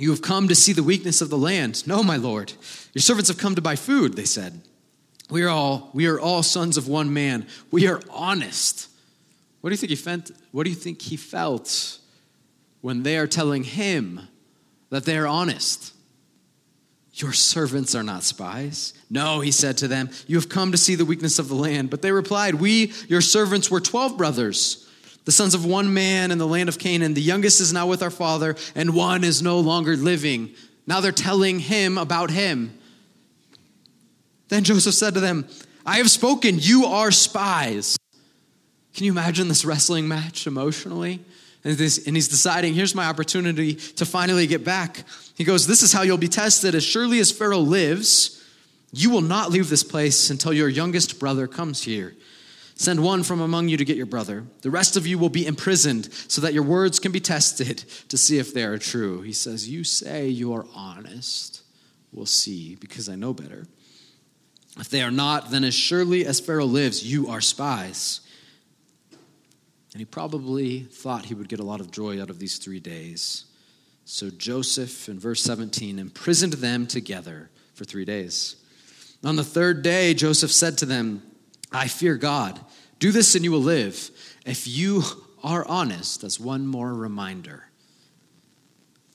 [0.00, 1.86] you have come to see the weakness of the land.
[1.86, 2.54] No, my lord.
[2.94, 4.62] Your servants have come to buy food, they said.
[5.28, 7.46] We are all, we are all sons of one man.
[7.70, 8.88] We are honest.
[9.60, 10.30] What do you think he felt?
[10.52, 11.98] What do you think he felt
[12.80, 14.20] when they are telling him
[14.88, 15.92] that they are honest?
[17.12, 18.94] Your servants are not spies.
[19.10, 21.90] No, he said to them, You have come to see the weakness of the land.
[21.90, 24.89] But they replied, We, your servants, were 12 brothers
[25.24, 27.14] the sons of one man in the land of Canaan.
[27.14, 30.50] The youngest is now with our father, and one is no longer living.
[30.86, 32.76] Now they're telling him about him.
[34.48, 35.46] Then Joseph said to them,
[35.86, 37.96] I have spoken, you are spies.
[38.94, 41.20] Can you imagine this wrestling match emotionally?
[41.62, 45.04] And, this, and he's deciding, here's my opportunity to finally get back.
[45.36, 46.74] He goes, This is how you'll be tested.
[46.74, 48.42] As surely as Pharaoh lives,
[48.92, 52.14] you will not leave this place until your youngest brother comes here.
[52.80, 54.46] Send one from among you to get your brother.
[54.62, 58.16] The rest of you will be imprisoned so that your words can be tested to
[58.16, 59.20] see if they are true.
[59.20, 61.60] He says, You say you are honest.
[62.10, 63.66] We'll see, because I know better.
[64.78, 68.22] If they are not, then as surely as Pharaoh lives, you are spies.
[69.92, 72.80] And he probably thought he would get a lot of joy out of these three
[72.80, 73.44] days.
[74.06, 78.56] So Joseph, in verse 17, imprisoned them together for three days.
[79.22, 81.29] On the third day, Joseph said to them,
[81.72, 82.58] I fear God.
[82.98, 84.10] Do this and you will live.
[84.44, 85.02] If you
[85.42, 87.64] are honest, as one more reminder.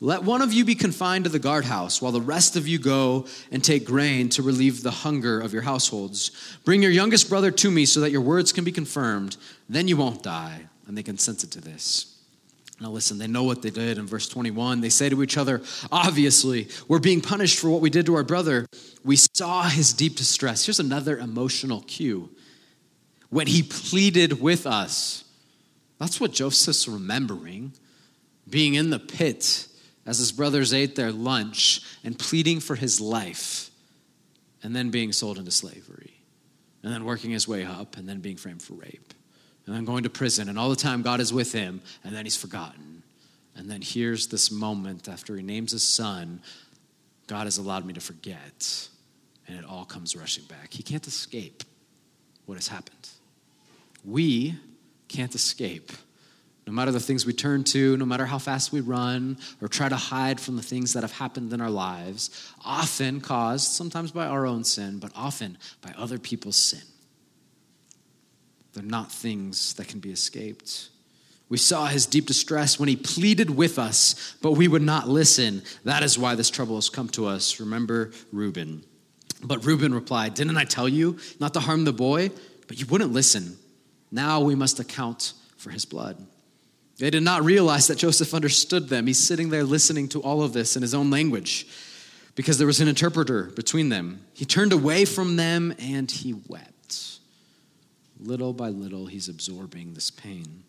[0.02, 3.28] Let one of you be confined to the guardhouse, while the rest of you go
[3.52, 6.32] and take grain to relieve the hunger of your households.
[6.66, 9.38] Bring your youngest brother to me so that your words can be confirmed.
[9.70, 10.68] Then you won't die.
[10.88, 12.16] And they consented to this.
[12.80, 13.98] Now, listen, they know what they did.
[13.98, 17.90] In verse 21, they say to each other, Obviously, we're being punished for what we
[17.90, 18.68] did to our brother.
[19.04, 20.66] We saw his deep distress.
[20.66, 22.30] Here's another emotional cue
[23.30, 25.24] when he pleaded with us.
[26.00, 27.74] That's what Joseph's remembering
[28.50, 29.68] being in the pit
[30.06, 33.72] as his brothers ate their lunch and pleading for his life,
[34.62, 36.14] and then being sold into slavery,
[36.84, 39.14] and then working his way up, and then being framed for rape,
[39.66, 42.26] and then going to prison, and all the time God is with him, and then
[42.26, 43.02] he's forgotten.
[43.56, 46.42] And then here's this moment after he names his son
[47.28, 48.88] God has allowed me to forget,
[49.48, 50.72] and it all comes rushing back.
[50.72, 51.64] He can't escape
[52.46, 53.10] what has happened.
[54.06, 54.56] We
[55.08, 55.92] can't escape.
[56.68, 59.88] No matter the things we turn to, no matter how fast we run or try
[59.88, 64.26] to hide from the things that have happened in our lives, often caused, sometimes by
[64.26, 66.82] our own sin, but often by other people's sin.
[68.74, 70.90] They're not things that can be escaped.
[71.48, 75.62] We saw his deep distress when he pleaded with us, but we would not listen.
[75.84, 77.60] That is why this trouble has come to us.
[77.60, 78.84] Remember Reuben.
[79.44, 82.32] But Reuben replied, Didn't I tell you not to harm the boy?
[82.68, 83.58] But you wouldn't listen.
[84.12, 86.26] Now we must account for his blood.
[86.98, 89.08] They did not realize that Joseph understood them.
[89.08, 91.68] He's sitting there listening to all of this in his own language
[92.36, 94.22] because there was an interpreter between them.
[94.34, 97.20] He turned away from them and he wept.
[98.20, 100.64] Little by little, he's absorbing this pain.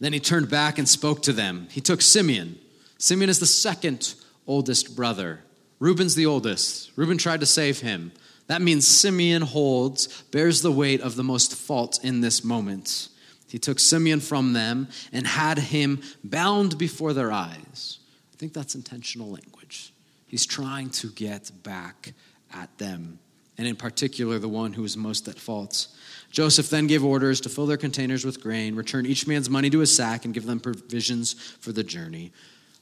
[0.00, 1.68] Then he turned back and spoke to them.
[1.70, 2.58] He took Simeon.
[2.98, 4.14] Simeon is the second
[4.46, 5.40] oldest brother.
[5.78, 6.90] Reuben's the oldest.
[6.96, 8.12] Reuben tried to save him.
[8.46, 13.08] That means Simeon holds, bears the weight of the most fault in this moment.
[13.48, 17.98] He took Simeon from them and had him bound before their eyes.
[18.32, 19.92] I think that's intentional language.
[20.26, 22.12] He's trying to get back
[22.52, 23.20] at them,
[23.56, 25.86] and in particular, the one who was most at fault.
[26.32, 29.78] Joseph then gave orders to fill their containers with grain, return each man's money to
[29.78, 32.32] his sack, and give them provisions for the journey.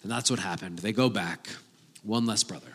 [0.03, 0.79] And that's what happened.
[0.79, 1.49] They go back,
[2.03, 2.73] one less brother.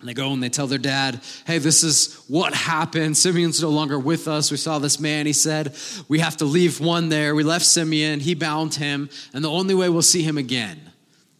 [0.00, 3.16] And they go and they tell their dad, hey, this is what happened.
[3.16, 4.50] Simeon's no longer with us.
[4.50, 5.24] We saw this man.
[5.24, 5.74] He said,
[6.06, 7.34] we have to leave one there.
[7.34, 8.20] We left Simeon.
[8.20, 9.08] He bound him.
[9.32, 10.92] And the only way we'll see him again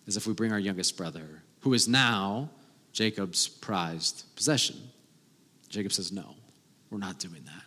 [0.06, 2.48] is if we bring our youngest brother, who is now
[2.92, 4.76] Jacob's prized possession.
[5.68, 6.34] Jacob says, no,
[6.90, 7.62] we're not doing that.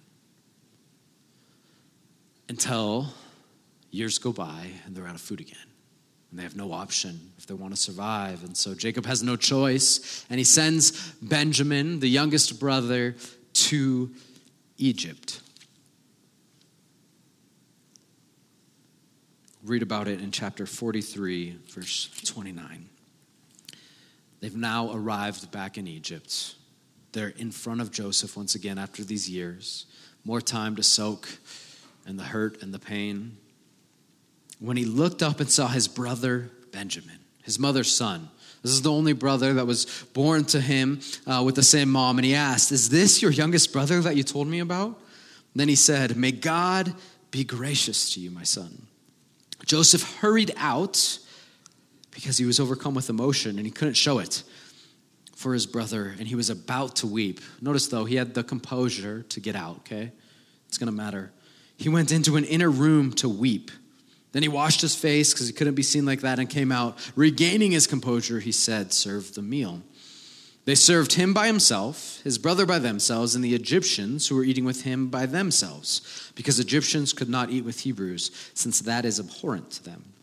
[2.47, 3.13] Until
[3.91, 5.57] years go by and they're out of food again
[6.29, 8.43] and they have no option if they want to survive.
[8.43, 13.15] And so Jacob has no choice, and he sends Benjamin, the youngest brother,
[13.53, 14.11] to
[14.77, 15.41] Egypt.
[19.63, 22.89] Read about it in chapter 43, verse 29.
[24.39, 26.55] They've now arrived back in Egypt.
[27.11, 29.85] They're in front of Joseph once again after these years.
[30.23, 31.27] More time to soak
[32.07, 33.37] in the hurt and the pain
[34.59, 38.29] when he looked up and saw his brother Benjamin, his mother's son.
[38.61, 42.17] This is the only brother that was born to him uh, with the same mom.
[42.17, 44.87] And he asked, Is this your youngest brother that you told me about?
[44.87, 46.93] And then he said, May God
[47.31, 48.87] be gracious to you, my son.
[49.65, 51.19] Joseph hurried out
[52.11, 54.43] because he was overcome with emotion and he couldn't show it
[55.35, 57.39] for his brother and he was about to weep.
[57.61, 60.11] Notice though, he had the composure to get out, okay?
[60.67, 61.31] It's gonna matter.
[61.77, 63.71] He went into an inner room to weep.
[64.31, 66.97] Then he washed his face because he couldn't be seen like that and came out.
[67.15, 69.81] Regaining his composure, he said, Serve the meal.
[70.65, 74.65] They served him by himself, his brother by themselves, and the Egyptians who were eating
[74.65, 79.71] with him by themselves, because Egyptians could not eat with Hebrews, since that is abhorrent
[79.71, 80.13] to them.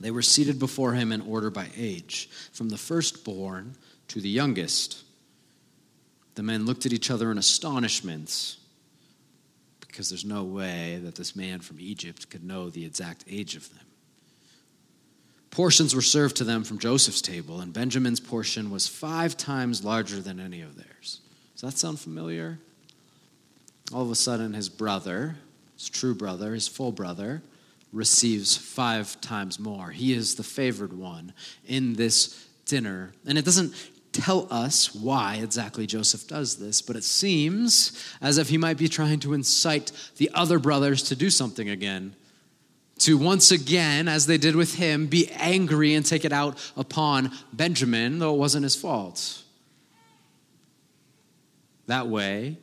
[0.00, 3.76] They were seated before him in order by age, from the firstborn
[4.08, 5.04] to the youngest.
[6.34, 8.57] The men looked at each other in astonishment
[9.88, 13.68] because there's no way that this man from Egypt could know the exact age of
[13.74, 13.84] them.
[15.50, 20.20] Portions were served to them from Joseph's table, and Benjamin's portion was five times larger
[20.20, 21.20] than any of theirs.
[21.54, 22.58] Does that sound familiar?
[23.92, 25.36] All of a sudden, his brother,
[25.74, 27.42] his true brother, his full brother,
[27.92, 29.90] receives five times more.
[29.90, 31.32] He is the favored one
[31.66, 33.12] in this dinner.
[33.26, 33.74] And it doesn't
[34.18, 38.88] tell us why exactly Joseph does this, but it seems as if he might be
[38.88, 42.14] trying to incite the other brothers to do something again.
[43.00, 47.30] To once again, as they did with him, be angry and take it out upon
[47.52, 49.42] Benjamin, though it wasn't his fault.
[51.86, 52.58] That way,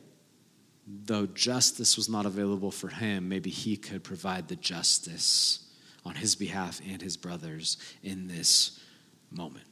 [0.86, 5.64] though justice was not available for him, maybe he could provide the justice
[6.04, 8.78] on his behalf and his brothers in this
[9.30, 9.66] moment.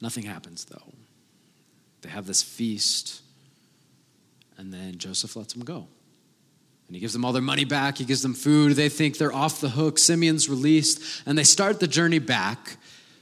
[0.00, 0.92] Nothing happens, though.
[2.02, 3.22] They have this feast,
[4.56, 5.88] and then Joseph lets them go.
[6.86, 7.98] And he gives them all their money back.
[7.98, 8.72] He gives them food.
[8.72, 9.98] They think they're off the hook.
[9.98, 12.76] Simeon's released, and they start the journey back,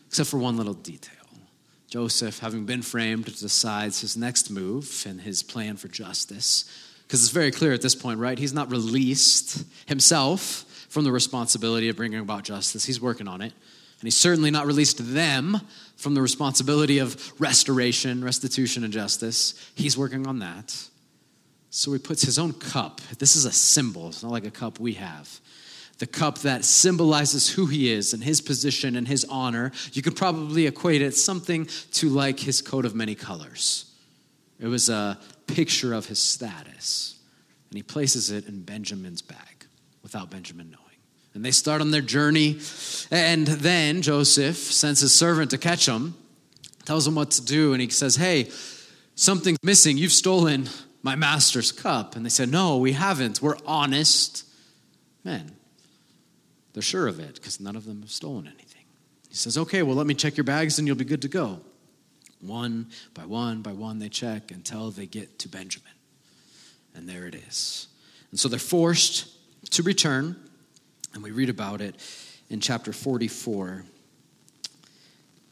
[0.07, 1.13] except for one little detail.
[1.89, 6.65] Joseph, having been framed, decides his next move and his plan for justice.
[7.07, 8.39] Because it's very clear at this point, right?
[8.39, 13.53] He's not released himself from the responsibility of bringing about justice, he's working on it.
[13.53, 15.61] And he's certainly not released them
[15.97, 19.55] from the responsibility of restoration, restitution, and justice.
[19.75, 20.75] He's working on that.
[21.71, 23.01] So he puts his own cup.
[23.19, 25.41] This is a symbol, it's not like a cup we have.
[25.99, 29.73] The cup that symbolizes who he is and his position and his honor.
[29.93, 33.91] You could probably equate it something to like his coat of many colors.
[34.61, 37.19] It was a picture of his status.
[37.71, 39.67] And he places it in Benjamin's bag
[40.03, 40.86] without Benjamin knowing.
[41.37, 42.61] And they start on their journey.
[43.11, 46.17] And then Joseph sends his servant to catch them,
[46.87, 48.51] tells him what to do, and he says, Hey,
[49.17, 49.99] something's missing.
[49.99, 50.71] You've stolen
[51.03, 52.17] my master's cup.
[52.17, 53.43] And they said, No, we haven't.
[53.43, 54.47] We're honest
[55.25, 55.53] men.
[56.73, 58.85] They're sure of it because none of them have stolen anything.
[59.29, 61.61] He says, Okay, well, let me check your bags and you'll be good to go.
[62.41, 65.93] One by one by one, they check until they get to Benjamin.
[66.95, 67.89] And there it is.
[68.31, 69.29] And so they're forced
[69.73, 70.37] to return.
[71.17, 71.95] And we read about it
[72.51, 73.85] in chapter 44,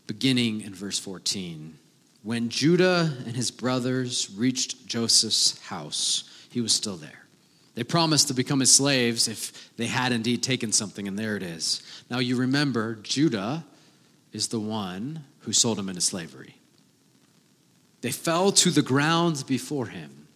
[0.06, 1.78] beginning in verse 14.
[2.22, 7.24] When Judah and his brothers reached Joseph's house, he was still there.
[7.76, 11.42] They promised to become his slaves if they had indeed taken something, and there it
[11.42, 11.82] is.
[12.10, 13.64] Now you remember, Judah
[14.34, 16.56] is the one who sold him into slavery.
[18.02, 20.28] They fell to the ground before him,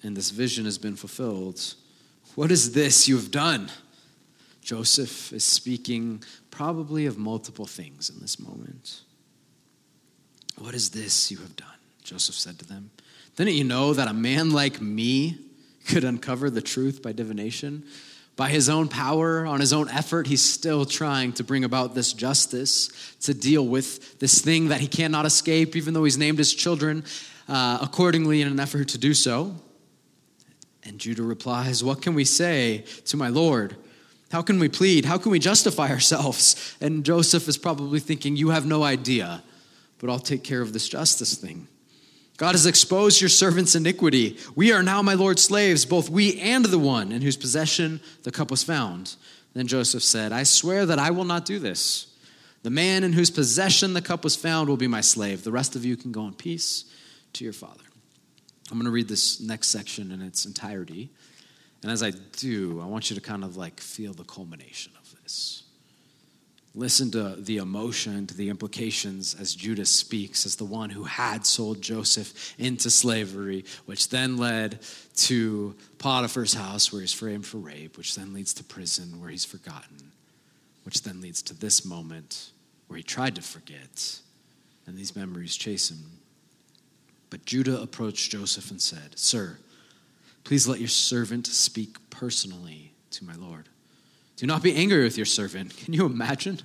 [0.00, 1.74] and this vision has been fulfilled
[2.36, 3.68] What is this you have done?
[4.62, 9.02] Joseph is speaking probably of multiple things in this moment.
[10.56, 11.68] What is this you have done?
[12.02, 12.90] Joseph said to them.
[13.36, 15.38] Didn't you know that a man like me
[15.86, 17.84] could uncover the truth by divination?
[18.36, 22.12] By his own power, on his own effort, he's still trying to bring about this
[22.12, 22.88] justice,
[23.22, 27.04] to deal with this thing that he cannot escape, even though he's named his children
[27.48, 29.54] uh, accordingly in an effort to do so.
[30.84, 33.76] And Judah replies, What can we say to my Lord?
[34.32, 35.04] How can we plead?
[35.04, 36.74] How can we justify ourselves?
[36.80, 39.42] And Joseph is probably thinking, You have no idea,
[39.98, 41.68] but I'll take care of this justice thing.
[42.38, 44.38] God has exposed your servant's iniquity.
[44.56, 48.32] We are now my Lord's slaves, both we and the one in whose possession the
[48.32, 49.16] cup was found.
[49.52, 52.06] Then Joseph said, I swear that I will not do this.
[52.62, 55.44] The man in whose possession the cup was found will be my slave.
[55.44, 56.86] The rest of you can go in peace
[57.34, 57.84] to your father.
[58.70, 61.10] I'm going to read this next section in its entirety.
[61.82, 65.22] And as I do, I want you to kind of like feel the culmination of
[65.22, 65.64] this.
[66.74, 71.44] Listen to the emotion, to the implications as Judah speaks as the one who had
[71.44, 74.78] sold Joseph into slavery, which then led
[75.16, 79.44] to Potiphar's house where he's framed for rape, which then leads to prison where he's
[79.44, 80.12] forgotten,
[80.84, 82.52] which then leads to this moment
[82.86, 84.20] where he tried to forget,
[84.86, 86.20] and these memories chase him.
[87.28, 89.58] But Judah approached Joseph and said, Sir,
[90.44, 93.68] please let your servant speak personally to my Lord.
[94.36, 95.76] Do not be angry with your servant.
[95.76, 96.60] Can you imagine?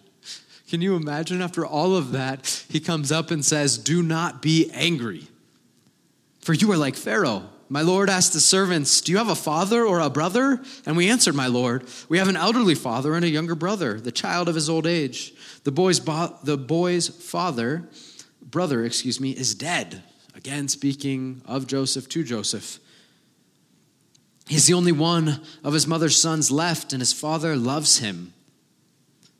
[0.69, 4.69] Can you imagine after all of that, he comes up and says, Do not be
[4.73, 5.27] angry.
[6.41, 7.49] For you are like Pharaoh.
[7.69, 10.61] My Lord asked the servants, Do you have a father or a brother?
[10.85, 14.11] And we answered, My Lord, we have an elderly father and a younger brother, the
[14.11, 15.33] child of his old age.
[15.63, 17.87] The boy's, bo- the boy's father,
[18.41, 20.03] brother, excuse me, is dead.
[20.35, 22.79] Again, speaking of Joseph to Joseph.
[24.47, 28.33] He's the only one of his mother's sons left, and his father loves him.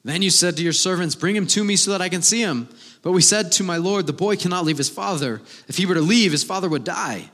[0.03, 2.41] Then you said to your servants, Bring him to me so that I can see
[2.41, 2.69] him.
[3.01, 5.41] But we said to my Lord, The boy cannot leave his father.
[5.67, 7.29] If he were to leave, his father would die.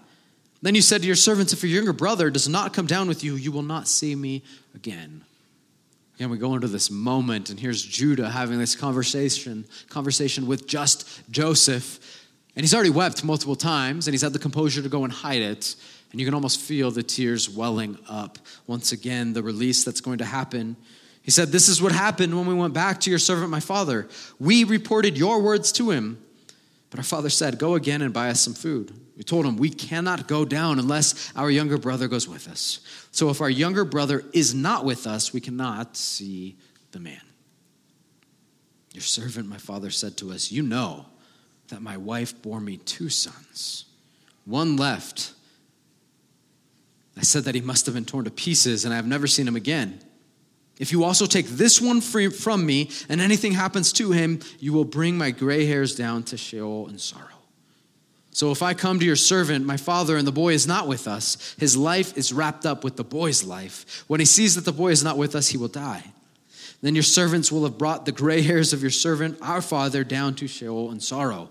[0.61, 3.23] Then you said to your servants, If your younger brother does not come down with
[3.23, 4.43] you, you will not see me
[4.73, 5.23] again.
[6.15, 11.07] Again, we go into this moment, and here's Judah having this conversation, conversation with just
[11.29, 12.23] Joseph.
[12.55, 15.41] And he's already wept multiple times, and he's had the composure to go and hide
[15.41, 15.75] it.
[16.13, 18.37] And you can almost feel the tears welling up.
[18.67, 20.77] Once again, the release that's going to happen.
[21.23, 24.07] He said, This is what happened when we went back to your servant, my father.
[24.39, 26.23] We reported your words to him.
[26.91, 28.93] But our father said, Go again and buy us some food.
[29.17, 32.81] We told him, We cannot go down unless our younger brother goes with us.
[33.09, 36.57] So if our younger brother is not with us, we cannot see
[36.91, 37.21] the man.
[38.91, 41.07] Your servant, my father, said to us, You know
[41.69, 43.85] that my wife bore me two sons.
[44.45, 45.32] One left
[47.17, 49.47] I said that he must have been torn to pieces, and I have never seen
[49.47, 49.99] him again.
[50.79, 54.85] If you also take this one from me, and anything happens to him, you will
[54.85, 57.27] bring my gray hairs down to Sheol in sorrow.
[58.31, 61.07] So if I come to your servant, my father, and the boy is not with
[61.07, 64.03] us, his life is wrapped up with the boy's life.
[64.07, 66.03] When he sees that the boy is not with us, he will die.
[66.81, 70.33] Then your servants will have brought the gray hairs of your servant, our father, down
[70.35, 71.49] to Sheol in sorrow.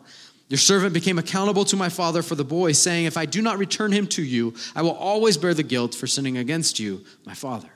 [0.52, 3.56] Your servant became accountable to my father for the boy, saying, If I do not
[3.56, 7.32] return him to you, I will always bear the guilt for sinning against you, my
[7.32, 7.70] father.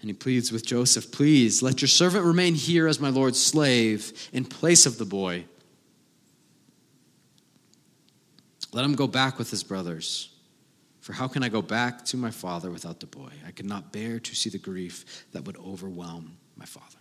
[0.00, 4.28] And he pleads with Joseph, Please let your servant remain here as my Lord's slave
[4.32, 5.44] in place of the boy.
[8.72, 10.34] Let him go back with his brothers.
[10.98, 13.30] For how can I go back to my father without the boy?
[13.46, 16.98] I could not bear to see the grief that would overwhelm my father.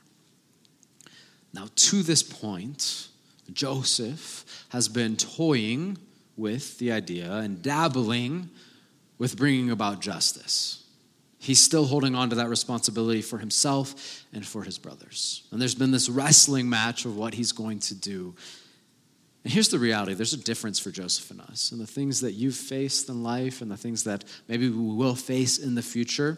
[1.52, 3.08] Now, to this point,
[3.54, 5.98] Joseph has been toying
[6.36, 8.50] with the idea and dabbling
[9.18, 10.84] with bringing about justice.
[11.40, 15.44] He's still holding on to that responsibility for himself and for his brothers.
[15.52, 18.36] And there's been this wrestling match of what he's going to do.
[19.44, 21.72] And here's the reality there's a difference for Joseph and us.
[21.72, 25.16] And the things that you've faced in life and the things that maybe we will
[25.16, 26.38] face in the future,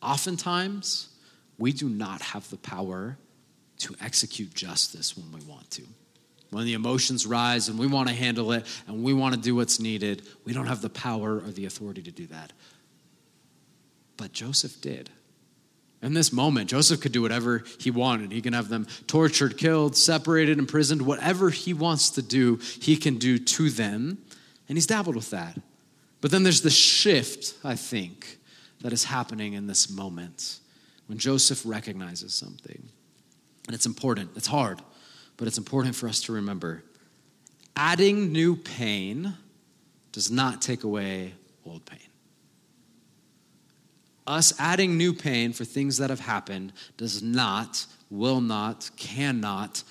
[0.00, 1.08] oftentimes
[1.58, 3.18] we do not have the power
[3.78, 5.82] to execute justice when we want to
[6.54, 9.56] when the emotions rise and we want to handle it and we want to do
[9.56, 12.52] what's needed, we don't have the power or the authority to do that.
[14.16, 15.10] But Joseph did.
[16.00, 18.30] In this moment, Joseph could do whatever he wanted.
[18.30, 23.18] He can have them tortured, killed, separated, imprisoned, whatever he wants to do, he can
[23.18, 24.18] do to them.
[24.68, 25.58] And he's dabbled with that.
[26.20, 28.38] But then there's the shift, I think,
[28.82, 30.60] that is happening in this moment
[31.08, 32.88] when Joseph recognizes something.
[33.66, 34.80] And it's important, it's hard
[35.36, 36.82] but it's important for us to remember
[37.76, 39.34] adding new pain
[40.12, 41.34] does not take away
[41.66, 41.98] old pain.
[44.26, 49.82] Us adding new pain for things that have happened does not, will not, cannot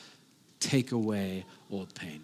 [0.59, 2.23] take away old pain.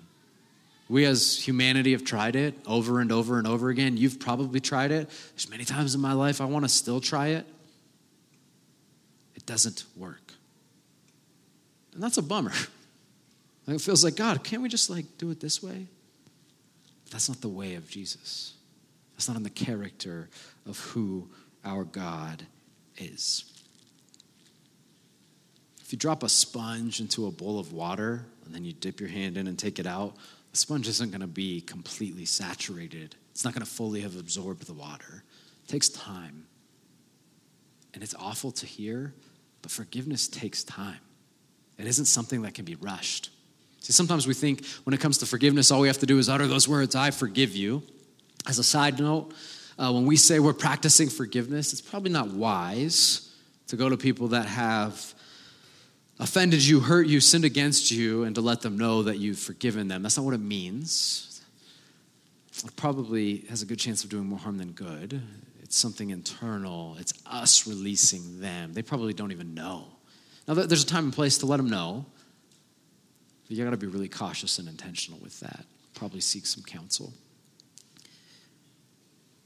[0.87, 3.95] We as humanity have tried it over and over and over again.
[3.95, 5.09] You've probably tried it.
[5.31, 7.45] There's many times in my life I want to still try it.
[9.35, 10.33] It doesn't work.
[11.93, 12.53] And that's a bummer.
[13.75, 15.87] it feels like, God, can't we just like do it this way?
[17.03, 18.53] But that's not the way of Jesus.
[19.13, 20.29] That's not in the character
[20.65, 21.29] of who
[21.65, 22.45] our God
[22.97, 23.45] is.
[25.81, 29.09] If you drop a sponge into a bowl of water and then you dip your
[29.09, 30.15] hand in and take it out,
[30.51, 33.15] the sponge isn't going to be completely saturated.
[33.31, 35.23] It's not going to fully have absorbed the water.
[35.63, 36.45] It takes time.
[37.93, 39.13] And it's awful to hear,
[39.61, 40.99] but forgiveness takes time.
[41.77, 43.31] It isn't something that can be rushed.
[43.79, 46.29] See, sometimes we think when it comes to forgiveness, all we have to do is
[46.29, 47.83] utter those words, I forgive you.
[48.47, 49.33] As a side note,
[49.77, 53.33] uh, when we say we're practicing forgiveness, it's probably not wise
[53.67, 55.13] to go to people that have
[56.19, 59.87] offended you, hurt you, sinned against you, and to let them know that you've forgiven
[59.87, 60.03] them.
[60.03, 61.41] That's not what it means.
[62.63, 65.21] It probably has a good chance of doing more harm than good.
[65.63, 68.73] It's something internal, it's us releasing them.
[68.73, 69.85] They probably don't even know.
[70.47, 72.05] Now, there's a time and place to let them know,
[73.49, 75.65] you gotta be really cautious and intentional with that.
[75.95, 77.11] Probably seek some counsel.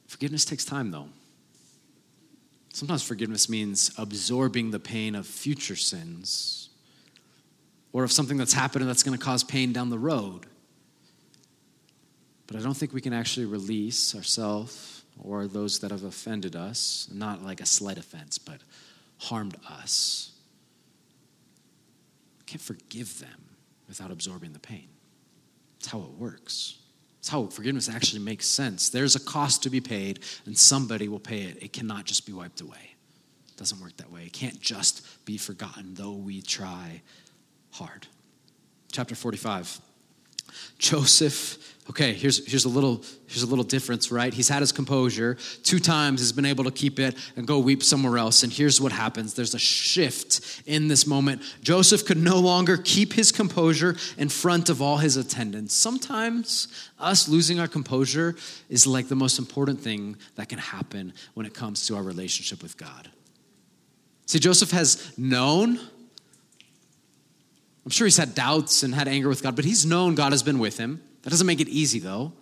[0.08, 1.08] Forgiveness takes time, though.
[2.74, 6.70] Sometimes forgiveness means absorbing the pain of future sins
[7.94, 10.48] or of something that's happened that's going to cause pain down the road.
[12.48, 17.08] But I don't think we can actually release ourselves or those that have offended us,
[17.14, 18.60] not like a slight offense, but
[19.20, 20.32] harmed us.
[22.46, 23.53] Can't forgive them
[23.88, 24.88] without absorbing the pain.
[25.80, 26.80] That's how it works.
[27.18, 28.90] That's how forgiveness actually makes sense.
[28.90, 31.64] There's a cost to be paid, and somebody will pay it.
[31.64, 32.96] It cannot just be wiped away.
[33.48, 34.26] It doesn't work that way.
[34.26, 37.02] It can't just be forgotten, though we try
[37.72, 38.08] hard.
[38.92, 39.80] Chapter 45.
[40.78, 44.34] Joseph Okay, here's, here's, a little, here's a little difference, right?
[44.34, 45.36] He's had his composure.
[45.64, 48.42] Two times he's been able to keep it and go weep somewhere else.
[48.44, 51.42] And here's what happens there's a shift in this moment.
[51.62, 55.74] Joseph could no longer keep his composure in front of all his attendants.
[55.74, 56.70] Sometimes
[57.00, 58.36] us losing our composure
[58.70, 62.64] is like the most important thing that can happen when it comes to our relationship
[62.64, 63.10] with God.
[64.26, 65.82] See, Joseph has known.
[67.84, 70.44] I'm sure he's had doubts and had anger with God, but he's known God has
[70.44, 71.02] been with him.
[71.24, 72.34] That doesn't make it easy, though.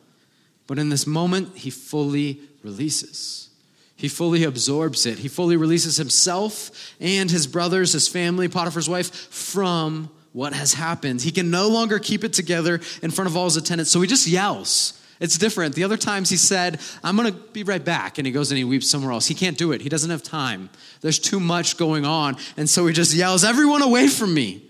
[0.67, 3.49] But in this moment, he fully releases.
[3.95, 5.19] He fully absorbs it.
[5.19, 11.21] He fully releases himself and his brothers, his family, Potiphar's wife from what has happened.
[11.21, 14.07] He can no longer keep it together in front of all his attendants, so he
[14.07, 14.99] just yells.
[15.19, 15.75] It's different.
[15.75, 18.17] The other times he said, I'm going to be right back.
[18.17, 19.27] And he goes and he weeps somewhere else.
[19.27, 19.81] He can't do it.
[19.81, 20.71] He doesn't have time.
[21.01, 22.37] There's too much going on.
[22.57, 24.63] And so he just yells, Everyone away from me.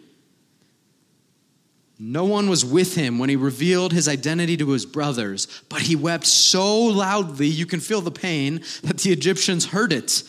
[2.03, 5.95] No one was with him when he revealed his identity to his brothers, but he
[5.95, 10.23] wept so loudly you can feel the pain that the Egyptians heard it.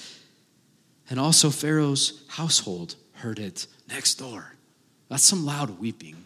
[1.08, 4.52] And also Pharaoh's household heard it next door.
[5.08, 6.22] That's some loud weeping.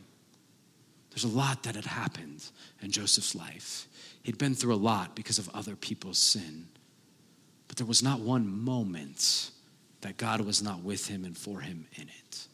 [1.10, 2.44] There's a lot that had happened
[2.82, 3.86] in Joseph's life.
[4.24, 6.66] He'd been through a lot because of other people's sin.
[7.68, 9.52] But there was not one moment
[10.00, 12.45] that God was not with him and for him in it.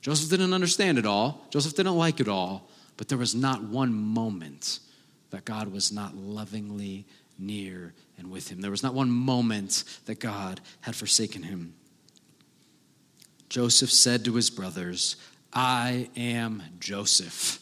[0.00, 3.92] Joseph didn't understand it all, Joseph didn't like it all, but there was not one
[3.92, 4.80] moment
[5.30, 7.06] that God was not lovingly
[7.38, 8.60] near and with him.
[8.60, 11.74] There was not one moment that God had forsaken him.
[13.48, 15.16] Joseph said to his brothers,
[15.52, 17.58] I am Joseph.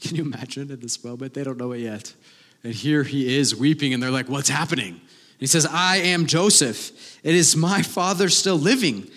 [0.00, 1.34] Can you imagine at this moment?
[1.34, 2.14] They don't know it yet.
[2.64, 4.94] And here he is weeping, and they're like, What's happening?
[4.94, 7.18] And he says, I am Joseph.
[7.24, 9.10] It is my father still living.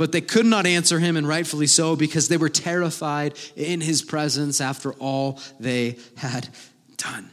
[0.00, 4.00] But they could not answer him, and rightfully so, because they were terrified in his
[4.00, 6.48] presence after all they had
[6.96, 7.28] done.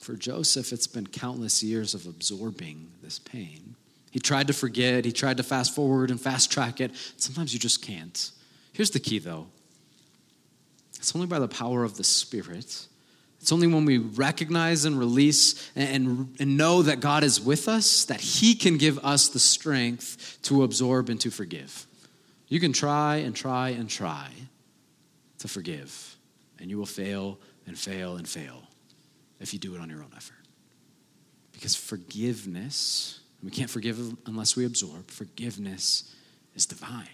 [0.00, 3.76] For Joseph, it's been countless years of absorbing this pain.
[4.10, 6.90] He tried to forget, he tried to fast forward and fast track it.
[7.16, 8.32] Sometimes you just can't.
[8.72, 9.46] Here's the key, though
[10.96, 12.88] it's only by the power of the Spirit
[13.40, 18.04] it's only when we recognize and release and, and, know that God is with us
[18.04, 21.86] that He can give us the strength to absorb and to forgive.
[22.48, 24.28] You can try and try and try
[25.38, 26.16] to forgive,
[26.58, 28.62] and you will fail and fail and fail
[29.38, 30.36] if you do it on your own effort.
[31.52, 36.14] Because forgiveness, we can't forgive unless we absorb, forgiveness
[36.54, 37.06] is divine.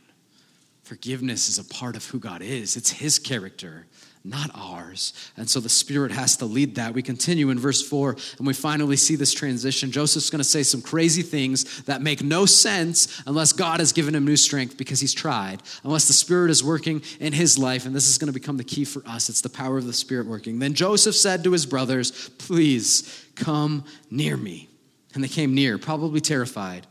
[0.82, 3.86] Forgiveness is a part of who God is, it's His character,
[4.28, 5.12] not ours.
[5.36, 6.94] And so the Spirit has to lead that.
[6.94, 9.92] We continue in verse 4, and we finally see this transition.
[9.92, 14.14] Joseph's going to say some crazy things that make no sense unless God has given
[14.14, 17.86] him new strength because he's tried, unless the Spirit is working in his life.
[17.86, 19.92] And this is going to become the key for us it's the power of the
[19.92, 20.58] Spirit working.
[20.58, 24.68] Then Joseph said to his brothers, Please come near me.
[25.14, 26.86] And they came near, probably terrified.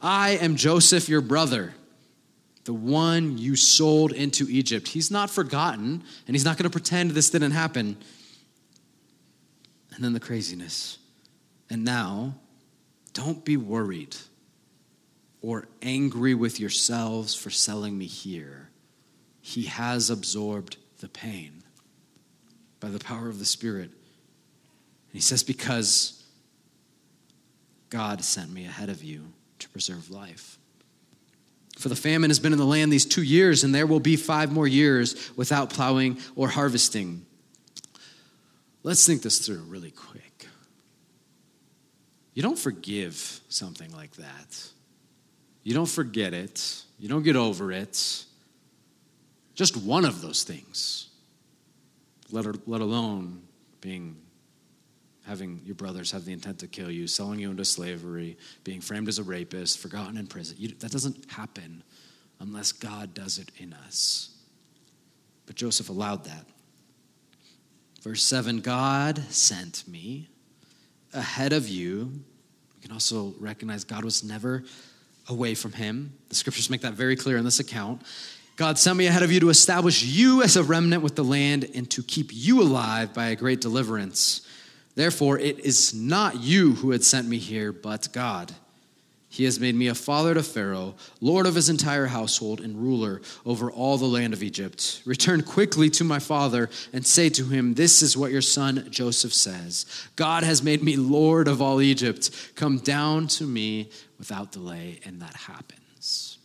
[0.00, 1.72] I am Joseph, your brother
[2.64, 4.88] the one you sold into Egypt.
[4.88, 7.96] He's not forgotten, and he's not going to pretend this didn't happen.
[9.94, 10.98] And then the craziness.
[11.68, 12.36] And now,
[13.12, 14.16] don't be worried
[15.40, 18.70] or angry with yourselves for selling me here.
[19.40, 21.64] He has absorbed the pain
[22.78, 23.90] by the power of the Spirit.
[23.90, 26.24] And he says, Because
[27.90, 30.58] God sent me ahead of you to preserve life.
[31.78, 34.16] For the famine has been in the land these two years, and there will be
[34.16, 37.26] five more years without plowing or harvesting.
[38.82, 40.46] Let's think this through really quick.
[42.34, 44.68] You don't forgive something like that.
[45.62, 46.82] You don't forget it.
[46.98, 48.24] You don't get over it.
[49.54, 51.10] Just one of those things,
[52.30, 53.42] let, let alone
[53.80, 54.21] being
[55.26, 59.08] having your brothers have the intent to kill you, selling you into slavery, being framed
[59.08, 60.56] as a rapist, forgotten in prison.
[60.58, 61.82] You, that doesn't happen
[62.40, 64.30] unless God does it in us.
[65.46, 66.46] But Joseph allowed that.
[68.02, 70.28] Verse 7 God sent me
[71.12, 72.10] ahead of you.
[72.74, 74.64] We can also recognize God was never
[75.28, 76.12] away from him.
[76.28, 78.02] The scriptures make that very clear in this account.
[78.56, 81.70] God sent me ahead of you to establish you as a remnant with the land
[81.74, 84.46] and to keep you alive by a great deliverance.
[84.94, 88.52] Therefore, it is not you who had sent me here, but God.
[89.32, 93.22] He has made me a father to Pharaoh, lord of his entire household, and ruler
[93.46, 95.00] over all the land of Egypt.
[95.06, 99.32] Return quickly to my father and say to him, This is what your son Joseph
[99.32, 99.86] says
[100.16, 102.30] God has made me lord of all Egypt.
[102.56, 103.88] Come down to me
[104.18, 105.00] without delay.
[105.06, 106.36] And that happens.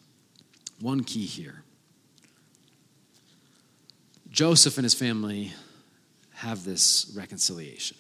[0.80, 1.64] One key here
[4.30, 5.52] Joseph and his family
[6.36, 7.98] have this reconciliation.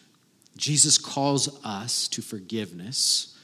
[0.57, 3.37] Jesus calls us to forgiveness,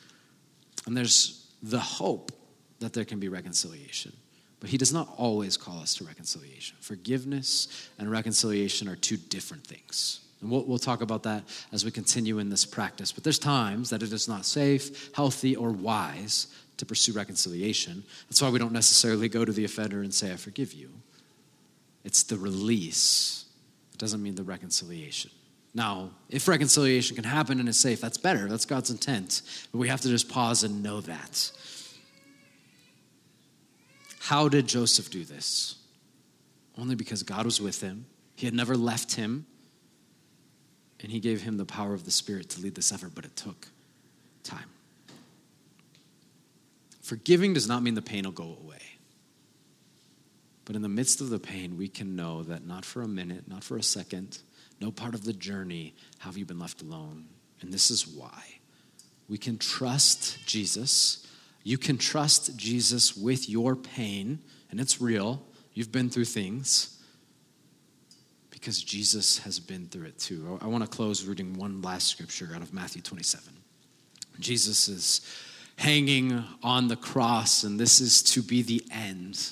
[0.86, 2.32] and there's the hope
[2.80, 4.14] that there can be reconciliation.
[4.60, 6.78] But he does not always call us to reconciliation.
[6.80, 10.22] Forgiveness and reconciliation are two different things.
[10.42, 13.12] And we'll, we'll talk about that as we continue in this practice.
[13.12, 16.48] But there's times that it is not safe, healthy, or wise
[16.78, 18.04] to pursue reconciliation.
[18.30, 20.90] That's why we don't necessarily go to the offender and say, I forgive you.
[22.04, 23.46] It's the release,
[23.94, 25.32] it doesn't mean the reconciliation.
[25.74, 28.48] Now, if reconciliation can happen and is safe, that's better.
[28.48, 29.42] That's God's intent.
[29.72, 31.52] But we have to just pause and know that.
[34.20, 35.76] How did Joseph do this?
[36.78, 38.06] Only because God was with him.
[38.36, 39.46] He had never left him.
[41.02, 43.36] And he gave him the power of the Spirit to lead this effort, but it
[43.36, 43.68] took
[44.44, 44.70] time.
[47.02, 48.80] Forgiving does not mean the pain will go away.
[50.64, 53.50] But in the midst of the pain, we can know that not for a minute,
[53.50, 54.38] not for a second,
[54.80, 57.26] no part of the journey have you been left alone.
[57.62, 58.44] And this is why.
[59.30, 61.26] We can trust Jesus.
[61.64, 65.46] You can trust Jesus with your pain, and it's real.
[65.74, 67.02] You've been through things
[68.50, 70.60] because Jesus has been through it too.
[70.62, 73.54] I want to close reading one last scripture out of Matthew 27.
[74.40, 75.22] Jesus is
[75.78, 79.52] hanging on the cross, and this is to be the end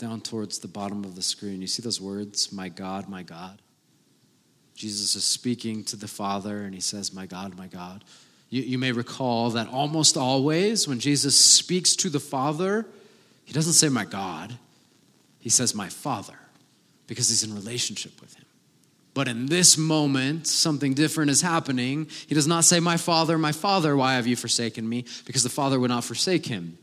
[0.00, 1.60] down towards the bottom of the screen.
[1.60, 3.62] You see those words, My God, my God?
[4.74, 8.02] Jesus is speaking to the Father, and he says, My God, my God.
[8.48, 12.86] You, you may recall that almost always when Jesus speaks to the Father,
[13.44, 14.56] he doesn't say, My God,
[15.38, 16.38] he says, My Father,
[17.06, 18.46] because he's in relationship with him.
[19.12, 22.08] But in this moment, something different is happening.
[22.26, 25.04] He does not say, My Father, my Father, why have you forsaken me?
[25.26, 26.78] Because the Father would not forsake him.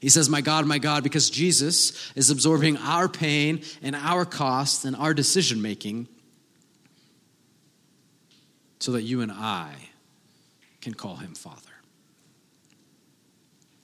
[0.00, 4.84] He says, My God, my God, because Jesus is absorbing our pain and our cost
[4.84, 6.08] and our decision making
[8.78, 9.74] so that you and I
[10.80, 11.60] can call him Father.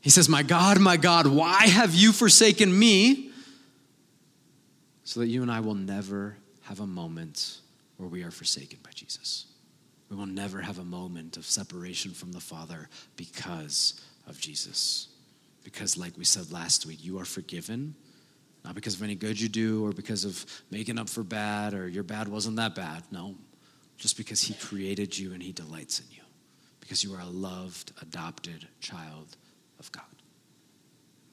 [0.01, 3.31] He says, My God, my God, why have you forsaken me?
[5.05, 7.59] So that you and I will never have a moment
[7.99, 9.47] where we are forsaken by Jesus.
[10.09, 15.09] We will never have a moment of separation from the Father because of Jesus.
[15.67, 17.97] Because, like we said last week, you are forgiven,
[18.65, 21.89] not because of any good you do or because of making up for bad or
[21.89, 23.03] your bad wasn't that bad.
[23.11, 23.35] No,
[23.99, 26.23] just because He created you and He delights in you.
[26.79, 29.37] Because you are a loved, adopted child
[29.81, 30.05] of God.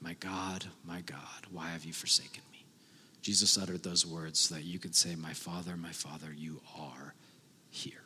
[0.00, 2.66] My God, my God, why have you forsaken me?
[3.22, 7.14] Jesus uttered those words so that you could say, My Father, my Father, you are
[7.70, 8.02] here.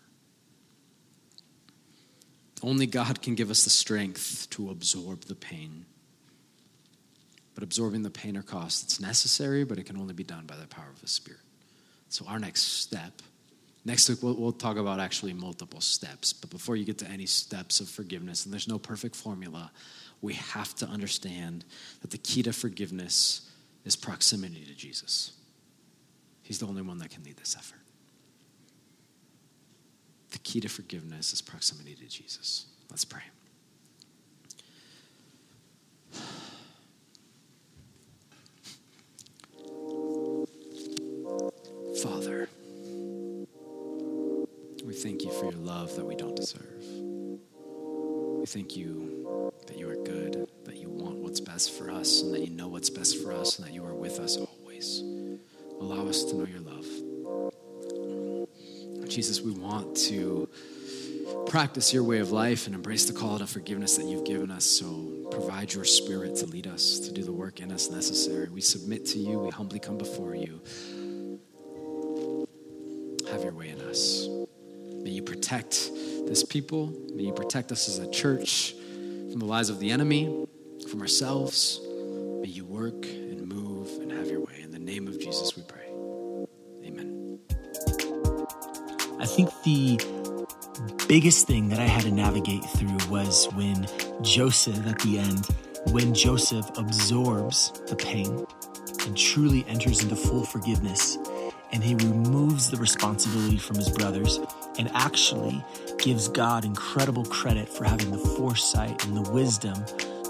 [2.62, 5.86] Only God can give us the strength to absorb the pain.
[7.58, 10.54] But absorbing the pain or cost, it's necessary, but it can only be done by
[10.54, 11.40] the power of the Spirit.
[12.08, 13.20] So, our next step,
[13.84, 16.32] next week, we'll, we'll talk about actually multiple steps.
[16.32, 19.72] But before you get to any steps of forgiveness, and there's no perfect formula,
[20.22, 21.64] we have to understand
[22.00, 23.50] that the key to forgiveness
[23.84, 25.32] is proximity to Jesus.
[26.44, 27.80] He's the only one that can lead this effort.
[30.30, 32.66] The key to forgiveness is proximity to Jesus.
[32.88, 33.22] Let's pray.
[42.02, 42.48] Father,
[44.84, 46.84] we thank you for your love that we don't deserve.
[48.38, 52.32] We thank you that you are good, that you want what's best for us, and
[52.34, 55.02] that you know what's best for us, and that you are with us always.
[55.80, 56.86] Allow us to know your love.
[59.08, 60.48] Jesus, we want to
[61.46, 64.64] practice your way of life and embrace the call to forgiveness that you've given us.
[64.64, 68.48] So provide your spirit to lead us, to do the work in us necessary.
[68.50, 70.60] We submit to you, we humbly come before you.
[73.30, 74.26] Have your way in us.
[75.02, 75.90] May you protect
[76.26, 76.92] this people.
[77.14, 78.74] May you protect us as a church
[79.30, 80.46] from the lies of the enemy,
[80.90, 81.80] from ourselves.
[81.82, 84.62] May you work and move and have your way.
[84.62, 85.88] In the name of Jesus, we pray.
[86.86, 87.38] Amen.
[89.20, 89.98] I think the
[91.06, 93.86] biggest thing that I had to navigate through was when
[94.22, 95.46] Joseph, at the end,
[95.92, 98.46] when Joseph absorbs the pain
[99.06, 101.18] and truly enters into full forgiveness,
[101.72, 104.40] and he removes the responsibility from his brothers
[104.78, 105.64] and actually
[105.98, 109.84] gives God incredible credit for having the foresight and the wisdom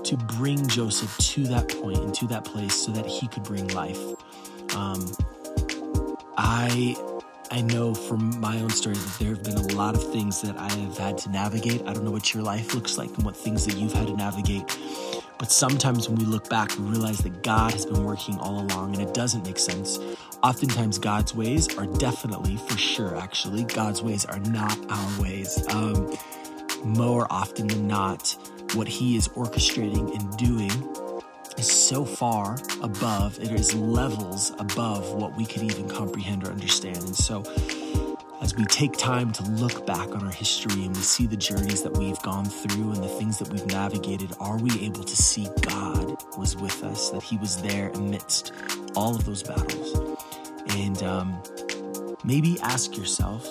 [0.05, 3.69] to bring Joseph to that point and to that place so that he could bring
[3.69, 4.01] life.
[4.75, 5.11] Um,
[6.37, 6.97] I
[7.51, 10.59] I know from my own story that there have been a lot of things that
[10.59, 11.81] I have had to navigate.
[11.87, 14.17] I don't know what your life looks like and what things that you've had to
[14.17, 14.79] navigate.
[15.39, 18.95] But sometimes when we look back, we realize that God has been working all along
[18.95, 19.99] and it doesn't make sense.
[20.43, 25.67] Oftentimes, God's ways are definitely, for sure, actually, God's ways are not our ways.
[25.75, 26.17] Um,
[26.85, 28.37] more often than not,
[28.75, 30.71] what He is orchestrating and doing
[31.59, 36.99] is so far above, it is levels above what we could even comprehend or understand.
[36.99, 37.43] And so,
[38.41, 41.83] as we take time to look back on our history and we see the journeys
[41.83, 45.49] that we've gone through and the things that we've navigated, are we able to see
[45.63, 48.53] God was with us, that He was there amidst
[48.95, 50.19] all of those battles?
[50.71, 51.43] And um,
[52.25, 53.47] maybe ask yourself,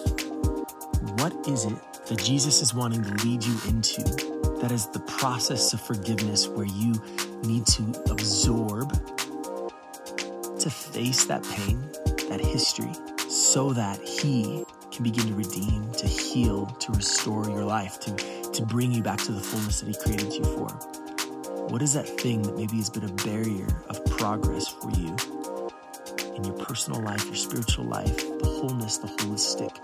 [1.20, 4.04] what is it that Jesus is wanting to lead you into?
[4.62, 6.94] That is the process of forgiveness where you
[7.44, 8.92] need to absorb,
[10.60, 11.82] to face that pain,
[12.30, 12.92] that history,
[13.30, 18.16] so that He can begin to redeem, to heal, to restore your life, to,
[18.52, 20.68] to bring you back to the fullness that He created you for.
[21.70, 25.16] What is that thing that maybe has been a barrier of progress for you
[26.38, 29.76] in your personal life, your spiritual life, the wholeness, the holistic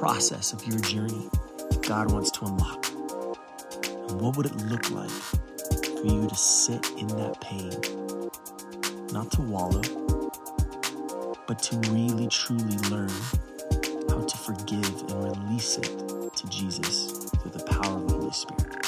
[0.00, 1.30] process of your journey
[1.70, 2.90] that God wants to unlock?
[4.10, 7.70] And what would it look like for you to sit in that pain,
[9.12, 9.80] not to wallow,
[11.46, 13.10] but to really truly learn
[14.08, 18.81] how to forgive and release it to Jesus through the power of the Holy Spirit.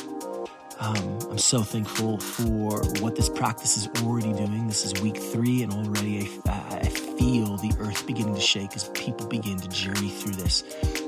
[0.80, 4.66] Um, I'm so thankful for what this practice is already doing.
[4.66, 8.88] This is week three, and already I, I feel the earth beginning to shake as
[8.88, 10.64] people begin to journey through this.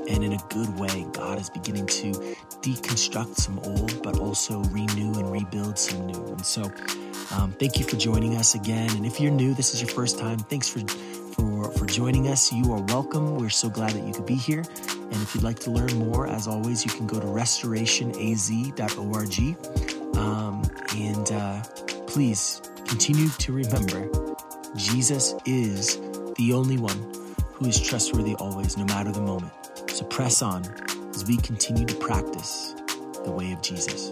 [0.09, 2.11] And in a good way, God is beginning to
[2.61, 6.25] deconstruct some old, but also renew and rebuild some new.
[6.27, 6.63] And so,
[7.35, 8.89] um, thank you for joining us again.
[8.91, 10.79] And if you're new, this is your first time, thanks for,
[11.33, 12.53] for, for joining us.
[12.53, 13.35] You are welcome.
[13.35, 14.63] We're so glad that you could be here.
[15.11, 20.17] And if you'd like to learn more, as always, you can go to restorationaz.org.
[20.17, 20.63] Um,
[20.95, 21.63] and uh,
[22.07, 24.09] please continue to remember
[24.75, 25.97] Jesus is
[26.35, 27.13] the only one
[27.53, 29.53] who is trustworthy always, no matter the moment.
[29.89, 30.65] So press on
[31.09, 32.75] as we continue to practice
[33.23, 34.11] the way of Jesus.